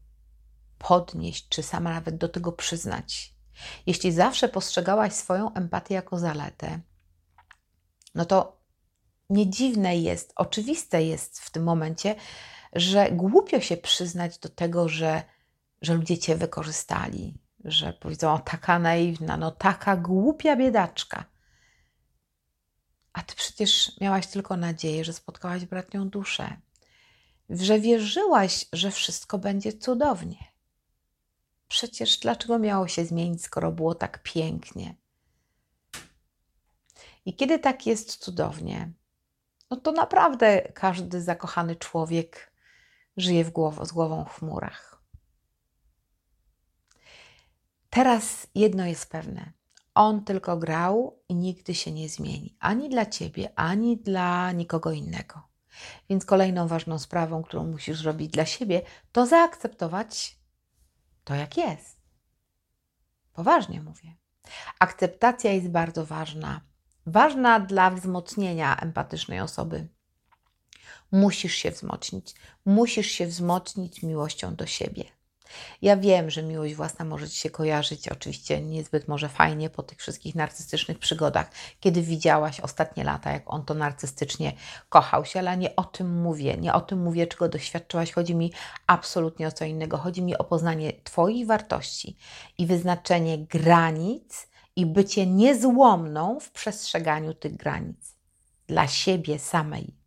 podnieść, 0.77 1.49
czy 1.49 1.63
sama 1.63 1.93
nawet 1.93 2.17
do 2.17 2.29
tego 2.29 2.51
przyznać. 2.51 3.35
Jeśli 3.85 4.11
zawsze 4.11 4.49
postrzegałaś 4.49 5.13
swoją 5.13 5.53
empatię 5.53 5.95
jako 5.95 6.19
zaletę, 6.19 6.79
no 8.15 8.25
to 8.25 8.63
nie 9.29 9.49
dziwne 9.49 9.97
jest, 9.97 10.33
oczywiste 10.35 11.03
jest 11.03 11.39
w 11.39 11.51
tym 11.51 11.63
momencie, 11.63 12.15
że 12.73 13.11
głupio 13.11 13.59
się 13.59 13.77
przyznać 13.77 14.39
do 14.39 14.49
tego, 14.49 14.89
że, 14.89 15.23
że 15.81 15.93
ludzie 15.93 16.17
cię 16.17 16.35
wykorzystali, 16.35 17.37
że 17.65 17.93
powiedzą, 17.93 18.33
o 18.33 18.39
taka 18.39 18.79
naiwna, 18.79 19.37
no 19.37 19.51
taka 19.51 19.97
głupia 19.97 20.55
biedaczka. 20.55 21.32
A 23.13 23.21
ty 23.21 23.35
przecież 23.35 23.99
miałaś 24.01 24.27
tylko 24.27 24.57
nadzieję, 24.57 25.05
że 25.05 25.13
spotkałaś 25.13 25.65
bratnią 25.65 26.09
duszę, 26.09 26.57
że 27.49 27.79
wierzyłaś, 27.79 28.65
że 28.73 28.91
wszystko 28.91 29.37
będzie 29.37 29.73
cudownie. 29.73 30.37
Przecież 31.67 32.17
dlaczego 32.17 32.59
miało 32.59 32.87
się 32.87 33.05
zmienić, 33.05 33.43
skoro 33.43 33.71
było 33.71 33.95
tak 33.95 34.23
pięknie? 34.23 34.95
I 37.25 37.35
kiedy 37.35 37.59
tak 37.59 37.85
jest 37.87 38.17
cudownie, 38.17 38.91
no 39.69 39.77
to 39.77 39.91
naprawdę 39.91 40.61
każdy 40.61 41.21
zakochany 41.21 41.75
człowiek 41.75 42.53
żyje 43.17 43.43
w 43.43 43.51
głow- 43.51 43.85
z 43.85 43.91
głową 43.91 44.25
w 44.25 44.39
chmurach. 44.39 45.03
Teraz 47.89 48.47
jedno 48.55 48.85
jest 48.85 49.09
pewne. 49.09 49.53
On 49.95 50.23
tylko 50.23 50.57
grał 50.57 51.19
i 51.29 51.35
nigdy 51.35 51.75
się 51.75 51.91
nie 51.91 52.09
zmieni. 52.09 52.55
Ani 52.59 52.89
dla 52.89 53.05
ciebie, 53.05 53.51
ani 53.55 53.97
dla 53.97 54.51
nikogo 54.51 54.91
innego. 54.91 55.41
Więc 56.09 56.25
kolejną 56.25 56.67
ważną 56.67 56.99
sprawą, 56.99 57.43
którą 57.43 57.65
musisz 57.65 57.97
zrobić 57.97 58.31
dla 58.31 58.45
siebie, 58.45 58.81
to 59.11 59.25
zaakceptować 59.25 60.39
to, 61.23 61.35
jak 61.35 61.57
jest. 61.57 61.97
Poważnie 63.33 63.81
mówię. 63.81 64.15
Akceptacja 64.79 65.51
jest 65.51 65.69
bardzo 65.69 66.05
ważna. 66.05 66.61
Ważna 67.05 67.59
dla 67.59 67.91
wzmocnienia 67.91 68.79
empatycznej 68.79 69.39
osoby. 69.39 69.87
Musisz 71.11 71.53
się 71.53 71.71
wzmocnić. 71.71 72.35
Musisz 72.65 73.07
się 73.07 73.27
wzmocnić 73.27 74.03
miłością 74.03 74.55
do 74.55 74.65
siebie. 74.65 75.03
Ja 75.81 75.97
wiem, 75.97 76.29
że 76.29 76.43
miłość 76.43 76.75
własna 76.75 77.05
może 77.05 77.29
Ci 77.29 77.37
się 77.37 77.49
kojarzyć, 77.49 78.09
oczywiście 78.09 78.61
niezbyt 78.61 79.07
może 79.07 79.29
fajnie 79.29 79.69
po 79.69 79.83
tych 79.83 79.99
wszystkich 79.99 80.35
narcystycznych 80.35 80.99
przygodach, 80.99 81.51
kiedy 81.79 82.01
widziałaś 82.01 82.59
ostatnie 82.59 83.03
lata, 83.03 83.31
jak 83.31 83.43
on 83.45 83.65
to 83.65 83.73
narcystycznie 83.73 84.53
kochał 84.89 85.25
się, 85.25 85.39
ale 85.39 85.57
nie 85.57 85.75
o 85.75 85.83
tym 85.83 86.21
mówię, 86.21 86.57
nie 86.57 86.73
o 86.73 86.81
tym 86.81 86.99
mówię, 86.99 87.27
czego 87.27 87.49
doświadczyłaś. 87.49 88.11
Chodzi 88.11 88.35
mi 88.35 88.53
absolutnie 88.87 89.47
o 89.47 89.51
co 89.51 89.65
innego. 89.65 89.97
Chodzi 89.97 90.21
mi 90.21 90.37
o 90.37 90.43
poznanie 90.43 90.93
Twoich 91.03 91.47
wartości 91.47 92.17
i 92.57 92.65
wyznaczenie 92.65 93.37
granic 93.37 94.47
i 94.75 94.85
bycie 94.85 95.27
niezłomną 95.27 96.39
w 96.39 96.51
przestrzeganiu 96.51 97.33
tych 97.33 97.55
granic 97.55 98.15
dla 98.67 98.87
siebie 98.87 99.39
samej. 99.39 99.97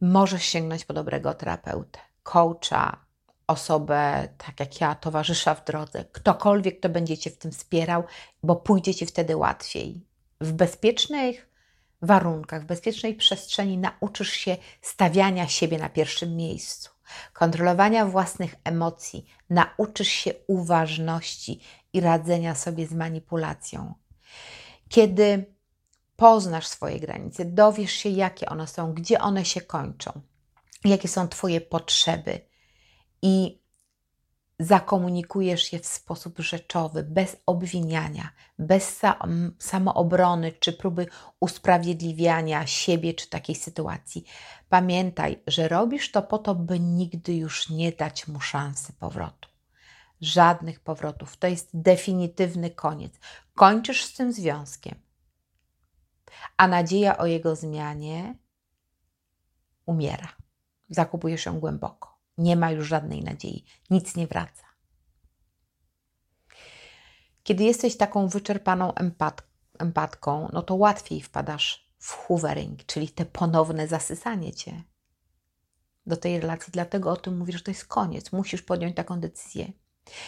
Możesz 0.00 0.42
sięgnąć 0.42 0.84
po 0.84 0.94
dobrego 0.94 1.34
terapeutę, 1.34 1.98
coacha, 2.22 3.07
osobę, 3.48 4.28
tak 4.38 4.60
jak 4.60 4.80
ja, 4.80 4.94
towarzysza 4.94 5.54
w 5.54 5.64
drodze, 5.64 6.04
ktokolwiek, 6.12 6.78
kto 6.78 6.88
będzie 6.88 7.18
Cię 7.18 7.30
w 7.30 7.38
tym 7.38 7.52
wspierał, 7.52 8.04
bo 8.42 8.56
pójdzie 8.56 8.94
Ci 8.94 9.06
wtedy 9.06 9.36
łatwiej. 9.36 10.06
W 10.40 10.52
bezpiecznych 10.52 11.48
warunkach, 12.02 12.62
w 12.62 12.66
bezpiecznej 12.66 13.14
przestrzeni 13.14 13.78
nauczysz 13.78 14.30
się 14.30 14.56
stawiania 14.82 15.48
siebie 15.48 15.78
na 15.78 15.88
pierwszym 15.88 16.36
miejscu, 16.36 16.90
kontrolowania 17.32 18.06
własnych 18.06 18.54
emocji, 18.64 19.26
nauczysz 19.50 20.08
się 20.08 20.34
uważności 20.46 21.60
i 21.92 22.00
radzenia 22.00 22.54
sobie 22.54 22.86
z 22.86 22.92
manipulacją. 22.92 23.94
Kiedy 24.88 25.54
poznasz 26.16 26.66
swoje 26.66 27.00
granice, 27.00 27.44
dowiesz 27.44 27.92
się, 27.92 28.08
jakie 28.08 28.48
one 28.48 28.66
są, 28.66 28.94
gdzie 28.94 29.20
one 29.20 29.44
się 29.44 29.60
kończą, 29.60 30.20
jakie 30.84 31.08
są 31.08 31.28
Twoje 31.28 31.60
potrzeby, 31.60 32.47
i 33.22 33.58
zakomunikujesz 34.58 35.72
je 35.72 35.78
w 35.78 35.86
sposób 35.86 36.38
rzeczowy, 36.38 37.02
bez 37.02 37.36
obwiniania, 37.46 38.32
bez 38.58 39.00
samoobrony 39.58 40.52
czy 40.52 40.72
próby 40.72 41.06
usprawiedliwiania 41.40 42.66
siebie 42.66 43.14
czy 43.14 43.28
takiej 43.28 43.54
sytuacji. 43.54 44.24
Pamiętaj, 44.68 45.42
że 45.46 45.68
robisz 45.68 46.12
to 46.12 46.22
po 46.22 46.38
to, 46.38 46.54
by 46.54 46.80
nigdy 46.80 47.34
już 47.34 47.70
nie 47.70 47.92
dać 47.92 48.28
mu 48.28 48.40
szansy 48.40 48.92
powrotu. 48.92 49.48
Żadnych 50.20 50.80
powrotów. 50.80 51.36
To 51.36 51.46
jest 51.46 51.70
definitywny 51.74 52.70
koniec. 52.70 53.12
Kończysz 53.54 54.04
z 54.04 54.14
tym 54.14 54.32
związkiem, 54.32 54.94
a 56.56 56.68
nadzieja 56.68 57.18
o 57.18 57.26
jego 57.26 57.56
zmianie 57.56 58.34
umiera. 59.86 60.28
Zakupujesz 60.90 61.46
ją 61.46 61.60
głęboko 61.60 62.17
nie 62.38 62.56
ma 62.56 62.70
już 62.70 62.88
żadnej 62.88 63.22
nadziei, 63.22 63.64
nic 63.90 64.16
nie 64.16 64.26
wraca. 64.26 64.64
Kiedy 67.42 67.64
jesteś 67.64 67.96
taką 67.96 68.28
wyczerpaną 68.28 68.94
empat 68.94 69.48
empatką, 69.78 70.48
no 70.52 70.62
to 70.62 70.74
łatwiej 70.74 71.22
wpadasz 71.22 71.88
w 71.98 72.12
hoovering, 72.12 72.86
czyli 72.86 73.08
te 73.08 73.26
ponowne 73.26 73.88
zasysanie 73.88 74.52
cię 74.52 74.82
do 76.06 76.16
tej 76.16 76.40
relacji. 76.40 76.72
Dlatego 76.72 77.10
o 77.10 77.16
tym 77.16 77.38
mówisz, 77.38 77.56
że 77.56 77.62
to 77.62 77.70
jest 77.70 77.84
koniec. 77.84 78.32
Musisz 78.32 78.62
podjąć 78.62 78.96
taką 78.96 79.20
decyzję. 79.20 79.72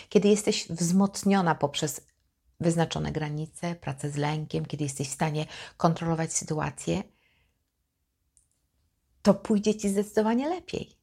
Kiedy 0.09 0.29
jesteś 0.29 0.69
wzmocniona 0.69 1.55
poprzez 1.55 2.07
wyznaczone 2.61 3.13
granice, 3.13 3.75
pracę 3.75 4.11
z 4.11 4.17
lękiem, 4.17 4.67
kiedy 4.67 4.85
jesteś 4.85 5.09
w 5.09 5.13
stanie 5.13 5.47
kontrolować 5.77 6.33
sytuację, 6.33 7.03
to 9.23 9.35
pójdzie 9.35 9.75
ci 9.75 9.89
zdecydowanie 9.89 10.49
lepiej. 10.49 11.00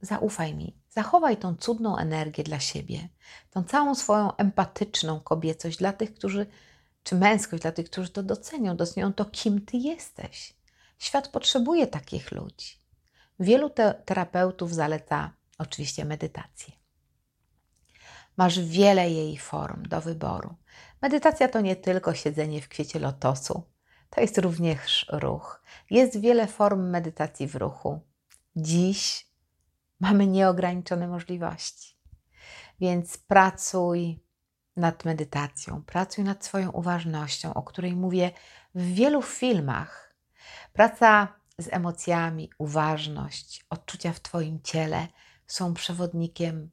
Zaufaj 0.00 0.54
mi, 0.54 0.76
zachowaj 0.90 1.36
tą 1.36 1.56
cudną 1.56 1.96
energię 1.96 2.44
dla 2.44 2.60
siebie, 2.60 3.08
tą 3.50 3.64
całą 3.64 3.94
swoją 3.94 4.36
empatyczną 4.36 5.20
kobiecość 5.20 5.78
dla 5.78 5.92
tych, 5.92 6.14
którzy, 6.14 6.46
czy 7.02 7.14
męskość 7.14 7.62
dla 7.62 7.72
tych, 7.72 7.90
którzy 7.90 8.08
to 8.08 8.22
docenią, 8.22 8.76
docenią 8.76 9.12
to, 9.12 9.24
kim 9.24 9.64
ty 9.64 9.76
jesteś. 9.76 10.54
Świat 10.98 11.28
potrzebuje 11.28 11.86
takich 11.86 12.32
ludzi. 12.32 12.78
Wielu 13.40 13.70
te 13.70 13.94
terapeutów 14.04 14.74
zaleca 14.74 15.32
oczywiście 15.58 16.04
medytację. 16.04 16.72
Masz 18.36 18.60
wiele 18.60 19.10
jej 19.10 19.38
form 19.38 19.82
do 19.82 20.00
wyboru. 20.00 20.54
Medytacja 21.02 21.48
to 21.48 21.60
nie 21.60 21.76
tylko 21.76 22.14
siedzenie 22.14 22.62
w 22.62 22.68
kwiecie 22.68 22.98
lotosu, 22.98 23.62
to 24.10 24.20
jest 24.20 24.38
również 24.38 25.06
ruch. 25.12 25.62
Jest 25.90 26.20
wiele 26.20 26.46
form 26.46 26.90
medytacji 26.90 27.46
w 27.46 27.56
ruchu. 27.56 28.00
Dziś 28.56 29.27
Mamy 30.00 30.26
nieograniczone 30.26 31.08
możliwości. 31.08 31.96
Więc 32.80 33.18
pracuj 33.18 34.24
nad 34.76 35.04
medytacją, 35.04 35.82
pracuj 35.82 36.24
nad 36.24 36.44
swoją 36.44 36.70
uważnością, 36.70 37.54
o 37.54 37.62
której 37.62 37.96
mówię 37.96 38.30
w 38.74 38.82
wielu 38.82 39.22
filmach. 39.22 40.14
Praca 40.72 41.38
z 41.58 41.68
emocjami, 41.70 42.50
uważność, 42.58 43.66
odczucia 43.70 44.12
w 44.12 44.20
Twoim 44.20 44.62
ciele 44.62 45.08
są 45.46 45.74
przewodnikiem 45.74 46.70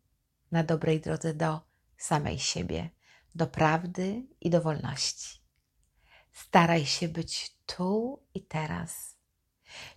na 0.52 0.64
dobrej 0.64 1.02
drodze 1.02 1.34
do 1.34 1.60
samej 1.98 2.40
siebie, 2.40 2.90
do 3.36 3.48
prawdy 3.48 4.24
i 4.42 4.50
do 4.50 4.62
wolności. 4.62 5.42
Staraj 6.32 6.86
się 6.86 7.08
być 7.08 7.56
tu 7.66 8.20
i 8.34 8.42
teraz, 8.42 9.18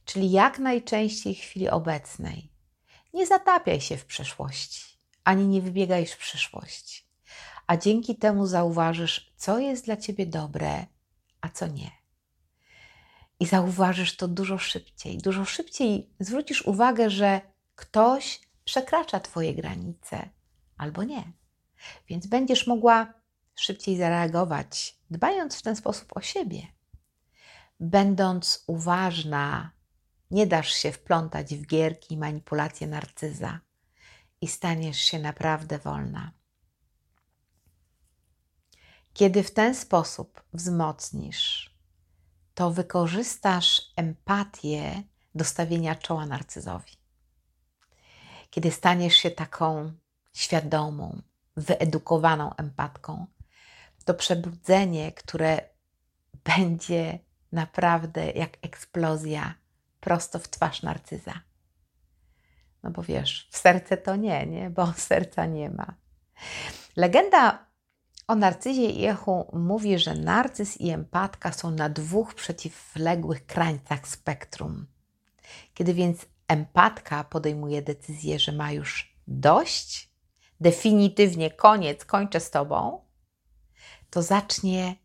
czyli 0.05 0.31
jak 0.31 0.59
najczęściej 0.59 1.35
w 1.35 1.41
chwili 1.41 1.69
obecnej. 1.69 2.48
Nie 3.19 3.27
zatapiaj 3.27 3.81
się 3.81 3.97
w 3.97 4.05
przeszłości, 4.05 4.99
ani 5.25 5.47
nie 5.47 5.63
wybiegaj 5.63 6.07
w 6.07 6.17
przyszłość, 6.17 7.07
a 7.67 7.77
dzięki 7.77 8.17
temu 8.17 8.47
zauważysz, 8.47 9.33
co 9.37 9.59
jest 9.59 9.85
dla 9.85 9.97
ciebie 9.97 10.27
dobre, 10.27 10.87
a 11.41 11.49
co 11.49 11.67
nie. 11.67 11.91
I 13.41 13.47
zauważysz 13.47 14.17
to 14.17 14.29
dużo 14.29 14.59
szybciej. 14.59 15.19
Dużo 15.19 15.45
szybciej 15.45 16.11
zwrócisz 16.21 16.63
uwagę, 16.63 17.11
że 17.11 17.41
ktoś 17.75 18.41
przekracza 18.65 19.21
Twoje 19.21 19.55
granice 19.55 20.29
albo 20.77 21.05
nie. 21.05 21.33
Więc 22.09 22.27
będziesz 22.27 22.67
mogła 22.67 23.15
szybciej 23.55 23.97
zareagować, 23.97 24.97
dbając 25.11 25.59
w 25.59 25.63
ten 25.63 25.77
sposób 25.77 26.17
o 26.17 26.21
siebie. 26.21 26.63
Będąc 27.81 28.65
uważna, 28.67 29.78
nie 30.31 30.47
dasz 30.47 30.73
się 30.73 30.93
wplątać 30.93 31.55
w 31.55 31.67
gierki 31.67 32.15
i 32.15 32.19
manipulacje 32.19 32.87
narcyza 32.87 33.61
i 34.41 34.49
staniesz 34.49 34.99
się 34.99 35.19
naprawdę 35.19 35.79
wolna. 35.79 36.33
Kiedy 39.13 39.43
w 39.43 39.51
ten 39.51 39.75
sposób 39.75 40.43
wzmocnisz, 40.53 41.75
to 42.55 42.71
wykorzystasz 42.71 43.83
empatię 43.97 45.03
do 45.35 45.45
stawienia 45.45 45.95
czoła 45.95 46.27
narcyzowi. 46.27 46.93
Kiedy 48.51 48.71
staniesz 48.71 49.17
się 49.17 49.31
taką 49.31 49.93
świadomą, 50.33 51.23
wyedukowaną 51.57 52.55
empatką, 52.55 53.27
to 54.05 54.15
przebudzenie, 54.15 55.13
które 55.13 55.61
będzie 56.45 57.19
naprawdę 57.53 58.31
jak 58.31 58.57
eksplozja 58.63 59.55
prosto 60.01 60.39
w 60.39 60.49
twarz 60.49 60.83
narcyza. 60.83 61.41
No 62.83 62.91
bo 62.91 63.03
wiesz, 63.03 63.49
w 63.51 63.57
serce 63.57 63.97
to 63.97 64.17
nie, 64.17 64.47
nie? 64.47 64.71
Bo 64.71 64.93
serca 65.11 65.47
nie 65.47 65.71
ma. 65.71 65.95
Legenda 66.97 67.67
o 68.27 68.35
narcyzie 68.35 68.91
i 68.91 69.05
echu 69.05 69.51
mówi, 69.53 69.99
że 69.99 70.15
narcyz 70.15 70.81
i 70.81 70.91
empatka 70.91 71.53
są 71.53 71.71
na 71.71 71.89
dwóch 71.89 72.35
przeciwległych 72.35 73.47
krańcach 73.47 74.09
spektrum. 74.09 74.87
Kiedy 75.75 75.95
więc 75.95 76.27
empatka 76.49 77.25
podejmuje 77.25 77.83
decyzję, 77.83 78.39
że 78.39 78.53
ma 78.53 78.73
już 78.73 79.17
dość, 79.27 80.11
definitywnie 80.61 81.51
koniec, 81.51 82.05
kończę 82.05 82.41
z 82.41 82.51
tobą, 82.51 83.01
to 84.11 84.23
zacznie 84.23 84.97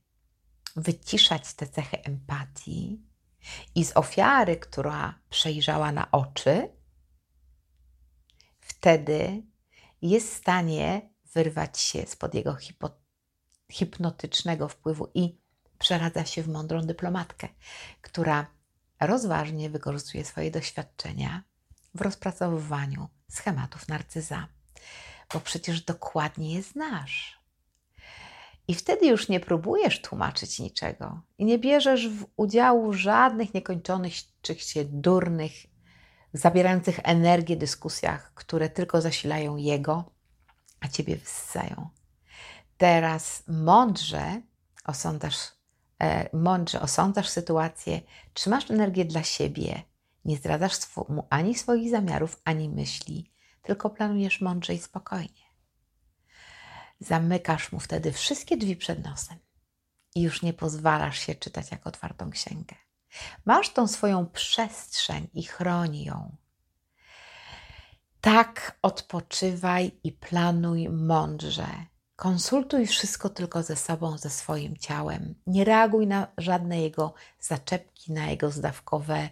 wyciszać 0.76 1.54
te 1.54 1.68
cechy 1.68 2.04
empatii 2.04 3.02
i 3.76 3.86
z 3.86 3.98
ofiary, 3.98 4.58
która 4.58 5.20
przejrzała 5.30 5.92
na 5.92 6.12
oczy, 6.12 6.70
wtedy 8.60 9.44
jest 10.02 10.34
w 10.34 10.38
stanie 10.38 11.10
wyrwać 11.34 11.80
się 11.80 12.06
spod 12.06 12.34
jego 12.34 12.58
hipnotycznego 13.72 14.68
wpływu 14.68 15.12
i 15.14 15.38
przeradza 15.80 16.26
się 16.26 16.44
w 16.44 16.48
mądrą 16.48 16.82
dyplomatkę, 16.82 17.48
która 18.02 18.48
rozważnie 19.00 19.70
wykorzystuje 19.70 20.26
swoje 20.26 20.52
doświadczenia 20.52 21.44
w 21.96 22.02
rozpracowywaniu 22.02 23.10
schematów 23.30 23.88
narcyza, 23.88 24.48
bo 25.34 25.40
przecież 25.40 25.82
dokładnie 25.82 26.54
je 26.54 26.64
znasz. 26.64 27.43
I 28.68 28.76
wtedy 28.76 29.08
już 29.08 29.30
nie 29.30 29.40
próbujesz 29.40 30.02
tłumaczyć 30.02 30.60
niczego 30.60 31.22
i 31.38 31.46
nie 31.46 31.60
bierzesz 31.60 32.10
w 32.10 32.26
udziału 32.38 32.94
żadnych 32.94 33.54
niekończonych 33.54 34.14
czy 34.42 34.56
się 34.56 34.86
durnych, 34.86 35.52
zabierających 36.34 37.00
energię 37.04 37.56
dyskusjach, 37.56 38.34
które 38.34 38.70
tylko 38.70 39.02
zasilają 39.02 39.58
jego, 39.58 40.12
a 40.80 40.88
ciebie 40.88 41.16
wyssają. 41.16 41.90
Teraz 42.78 43.44
mądrze 43.48 44.42
osądzasz, 44.86 45.38
e, 46.00 46.38
mądrze 46.38 46.82
osądzasz 46.82 47.30
sytuację, 47.30 48.02
trzymasz 48.34 48.72
energię 48.72 49.06
dla 49.06 49.24
siebie, 49.24 49.84
nie 50.26 50.38
zdradzasz 50.38 50.78
mu 51.10 51.28
ani 51.30 51.56
swoich 51.56 51.90
zamiarów, 51.90 52.42
ani 52.46 52.70
myśli, 52.70 53.32
tylko 53.62 53.90
planujesz 53.90 54.42
mądrze 54.42 54.74
i 54.74 54.80
spokojnie. 54.80 55.43
Zamykasz 57.08 57.72
mu 57.72 57.80
wtedy 57.80 58.12
wszystkie 58.12 58.58
drzwi 58.58 58.76
przed 58.76 59.04
nosem 59.06 59.38
i 60.16 60.22
już 60.22 60.42
nie 60.42 60.54
pozwalasz 60.54 61.20
się 61.20 61.36
czytać 61.36 61.72
jak 61.72 61.88
otwartą 61.88 62.32
księgę. 62.32 62.76
Masz 63.46 63.70
tą 63.70 63.88
swoją 63.88 64.26
przestrzeń 64.26 65.28
i 65.34 65.44
chroni 65.44 66.04
ją. 66.04 66.36
Tak 68.22 68.78
odpoczywaj 68.82 69.92
i 70.04 70.12
planuj 70.12 70.90
mądrze. 70.90 71.68
Konsultuj 72.16 72.88
wszystko 72.88 73.30
tylko 73.30 73.64
ze 73.64 73.76
sobą, 73.76 74.18
ze 74.18 74.30
swoim 74.30 74.78
ciałem. 74.78 75.36
Nie 75.48 75.64
reaguj 75.64 76.08
na 76.08 76.28
żadne 76.38 76.82
jego 76.82 77.14
zaczepki, 77.40 78.14
na 78.14 78.30
jego 78.30 78.52
zdawkowe, 78.52 79.30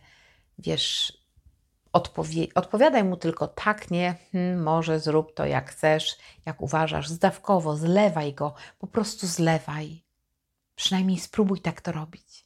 wiesz, 0.58 1.21
odpowie 1.94 2.48
odpowiadaj 2.56 3.04
mu 3.04 3.18
tylko 3.18 3.48
tak, 3.48 3.92
nie, 3.92 4.16
hmm, 4.32 4.64
może 4.64 5.00
zrób 5.00 5.34
to 5.34 5.46
jak 5.46 5.72
chcesz, 5.72 6.18
jak 6.46 6.62
uważasz, 6.62 7.10
zdawkowo, 7.10 7.78
zlewaj 7.78 8.34
go, 8.34 8.54
po 8.80 8.88
prostu 8.88 9.28
zlewaj. 9.28 10.04
Przynajmniej 10.76 11.20
spróbuj 11.20 11.62
tak 11.62 11.82
to 11.82 11.92
robić. 11.92 12.46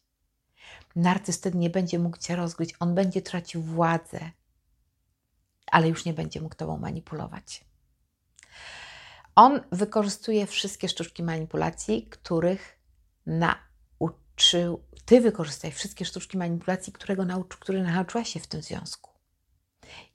Narcyz 0.95 1.37
wtedy 1.37 1.57
nie 1.57 1.69
będzie 1.69 1.99
mógł 1.99 2.17
cię 2.17 2.35
rozgryźć, 2.35 2.75
on 2.79 2.95
będzie 2.95 3.21
tracił 3.21 3.61
władzę, 3.61 4.19
ale 5.71 5.89
już 5.89 6.05
nie 6.05 6.13
będzie 6.13 6.41
mógł 6.41 6.55
tobą 6.55 6.77
manipulować. 6.77 7.65
On 9.35 9.61
wykorzystuje 9.71 10.47
wszystkie 10.47 10.89
sztuczki 10.89 11.23
manipulacji, 11.23 12.07
których 12.09 12.79
nauczył. 13.25 14.83
Ty 15.05 15.21
wykorzystaj 15.21 15.71
wszystkie 15.71 16.05
sztuczki 16.05 16.37
manipulacji, 16.37 16.93
którego 16.93 17.25
nauczy, 17.25 17.57
które 17.59 17.83
nauczyła 17.83 18.23
się 18.23 18.39
w 18.39 18.47
tym 18.47 18.61
związku. 18.61 19.14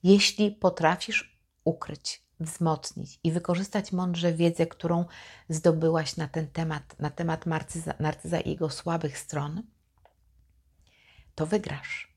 Jeśli 0.03 0.51
potrafisz 0.51 1.41
ukryć, 1.63 2.23
wzmocnić 2.39 3.19
i 3.23 3.31
wykorzystać 3.31 3.91
mądrze 3.91 4.33
wiedzę, 4.33 4.67
którą 4.67 5.05
zdobyłaś 5.49 6.17
na 6.17 6.27
ten 6.27 6.47
temat, 6.47 6.99
na 6.99 7.09
temat 7.09 7.45
narcyza, 7.45 7.93
narcyza 7.99 8.39
i 8.39 8.49
jego 8.49 8.69
słabych 8.69 9.17
stron, 9.17 9.63
to 11.35 11.45
wygrasz. 11.45 12.13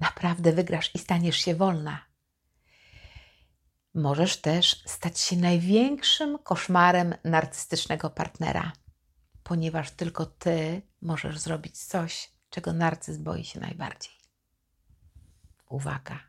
Naprawdę 0.00 0.52
wygrasz 0.52 0.94
i 0.94 0.98
staniesz 0.98 1.36
się 1.36 1.54
wolna. 1.54 2.04
Możesz 3.94 4.36
też 4.36 4.82
stać 4.86 5.20
się 5.20 5.36
największym 5.36 6.38
koszmarem 6.38 7.14
narcystycznego 7.24 8.10
partnera, 8.10 8.72
ponieważ 9.42 9.90
tylko 9.90 10.26
ty 10.26 10.82
możesz 11.02 11.38
zrobić 11.38 11.78
coś, 11.78 12.32
czego 12.50 12.72
narcyz 12.72 13.18
boi 13.18 13.44
się 13.44 13.60
najbardziej. 13.60 14.12
Uwaga! 15.68 16.27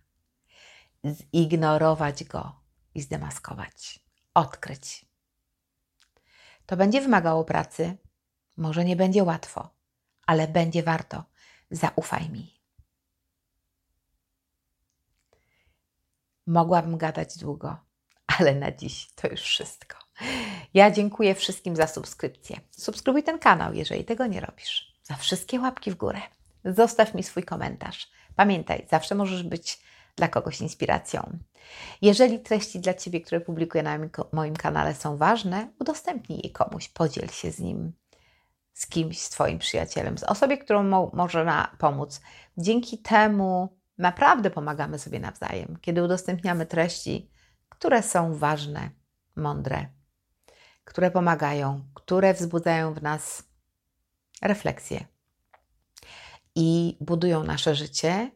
Zignorować 1.06 2.24
go 2.24 2.62
i 2.96 3.02
zdemaskować, 3.02 4.00
odkryć. 4.34 5.06
To 6.66 6.78
będzie 6.78 7.02
wymagało 7.02 7.44
pracy, 7.44 7.98
może 8.58 8.86
nie 8.86 8.96
będzie 8.96 9.24
łatwo, 9.24 9.70
ale 10.26 10.48
będzie 10.48 10.84
warto. 10.84 11.24
Zaufaj 11.72 12.30
mi. 12.30 12.60
Mogłabym 16.48 16.98
gadać 16.98 17.38
długo, 17.38 17.78
ale 18.28 18.56
na 18.56 18.72
dziś 18.72 19.08
to 19.16 19.28
już 19.28 19.42
wszystko. 19.42 19.98
Ja 20.74 20.92
dziękuję 20.92 21.36
wszystkim 21.36 21.76
za 21.76 21.88
subskrypcję. 21.88 22.60
Subskrybuj 22.72 23.24
ten 23.24 23.40
kanał, 23.40 23.74
jeżeli 23.74 24.06
tego 24.06 24.26
nie 24.26 24.40
robisz. 24.40 24.94
Za 25.04 25.16
wszystkie 25.16 25.60
łapki 25.60 25.92
w 25.92 25.96
górę. 25.96 26.22
Zostaw 26.66 27.14
mi 27.14 27.24
swój 27.24 27.44
komentarz. 27.44 28.12
Pamiętaj, 28.36 28.88
zawsze 28.90 29.16
możesz 29.16 29.44
być 29.44 29.80
dla 30.16 30.28
kogoś 30.28 30.62
inspiracją. 30.62 31.38
Jeżeli 32.02 32.40
treści 32.40 32.80
dla 32.80 32.94
Ciebie, 32.94 33.22
które 33.22 33.42
publikuję 33.42 33.84
na 33.84 34.00
moim 34.32 34.56
kanale 34.56 34.96
są 34.96 35.18
ważne, 35.18 35.72
udostępnij 35.80 36.42
je 36.44 36.50
komuś, 36.50 36.90
podziel 36.90 37.28
się 37.28 37.52
z 37.52 37.60
nim, 37.60 37.94
z 38.74 38.88
kimś, 38.88 39.22
z 39.22 39.30
Twoim 39.30 39.60
przyjacielem, 39.60 40.18
z 40.18 40.24
osobie, 40.24 40.58
którą 40.58 40.84
mo 40.84 41.12
może 41.14 41.46
na 41.46 41.76
pomóc. 41.78 42.22
Dzięki 42.58 42.98
temu 42.98 43.78
naprawdę 43.98 44.50
pomagamy 44.50 45.00
sobie 45.00 45.20
nawzajem, 45.20 45.78
kiedy 45.82 46.04
udostępniamy 46.04 46.66
treści, 46.66 47.32
które 47.70 48.04
są 48.04 48.36
ważne, 48.36 48.90
mądre, 49.36 49.88
które 50.84 51.12
pomagają, 51.12 51.84
które 51.94 52.34
wzbudzają 52.34 52.94
w 52.94 53.02
nas 53.02 53.44
refleksję 54.42 55.06
i 56.56 56.98
budują 57.02 57.44
nasze 57.44 57.76
życie 57.76 58.32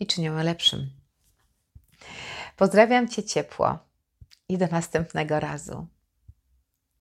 i 0.00 0.06
czynią 0.06 0.42
lepszym. 0.42 0.90
Pozdrawiam 2.56 3.08
Cię 3.08 3.22
ciepło 3.22 3.78
i 4.48 4.58
do 4.58 4.66
następnego 4.66 5.40
razu. 5.40 5.86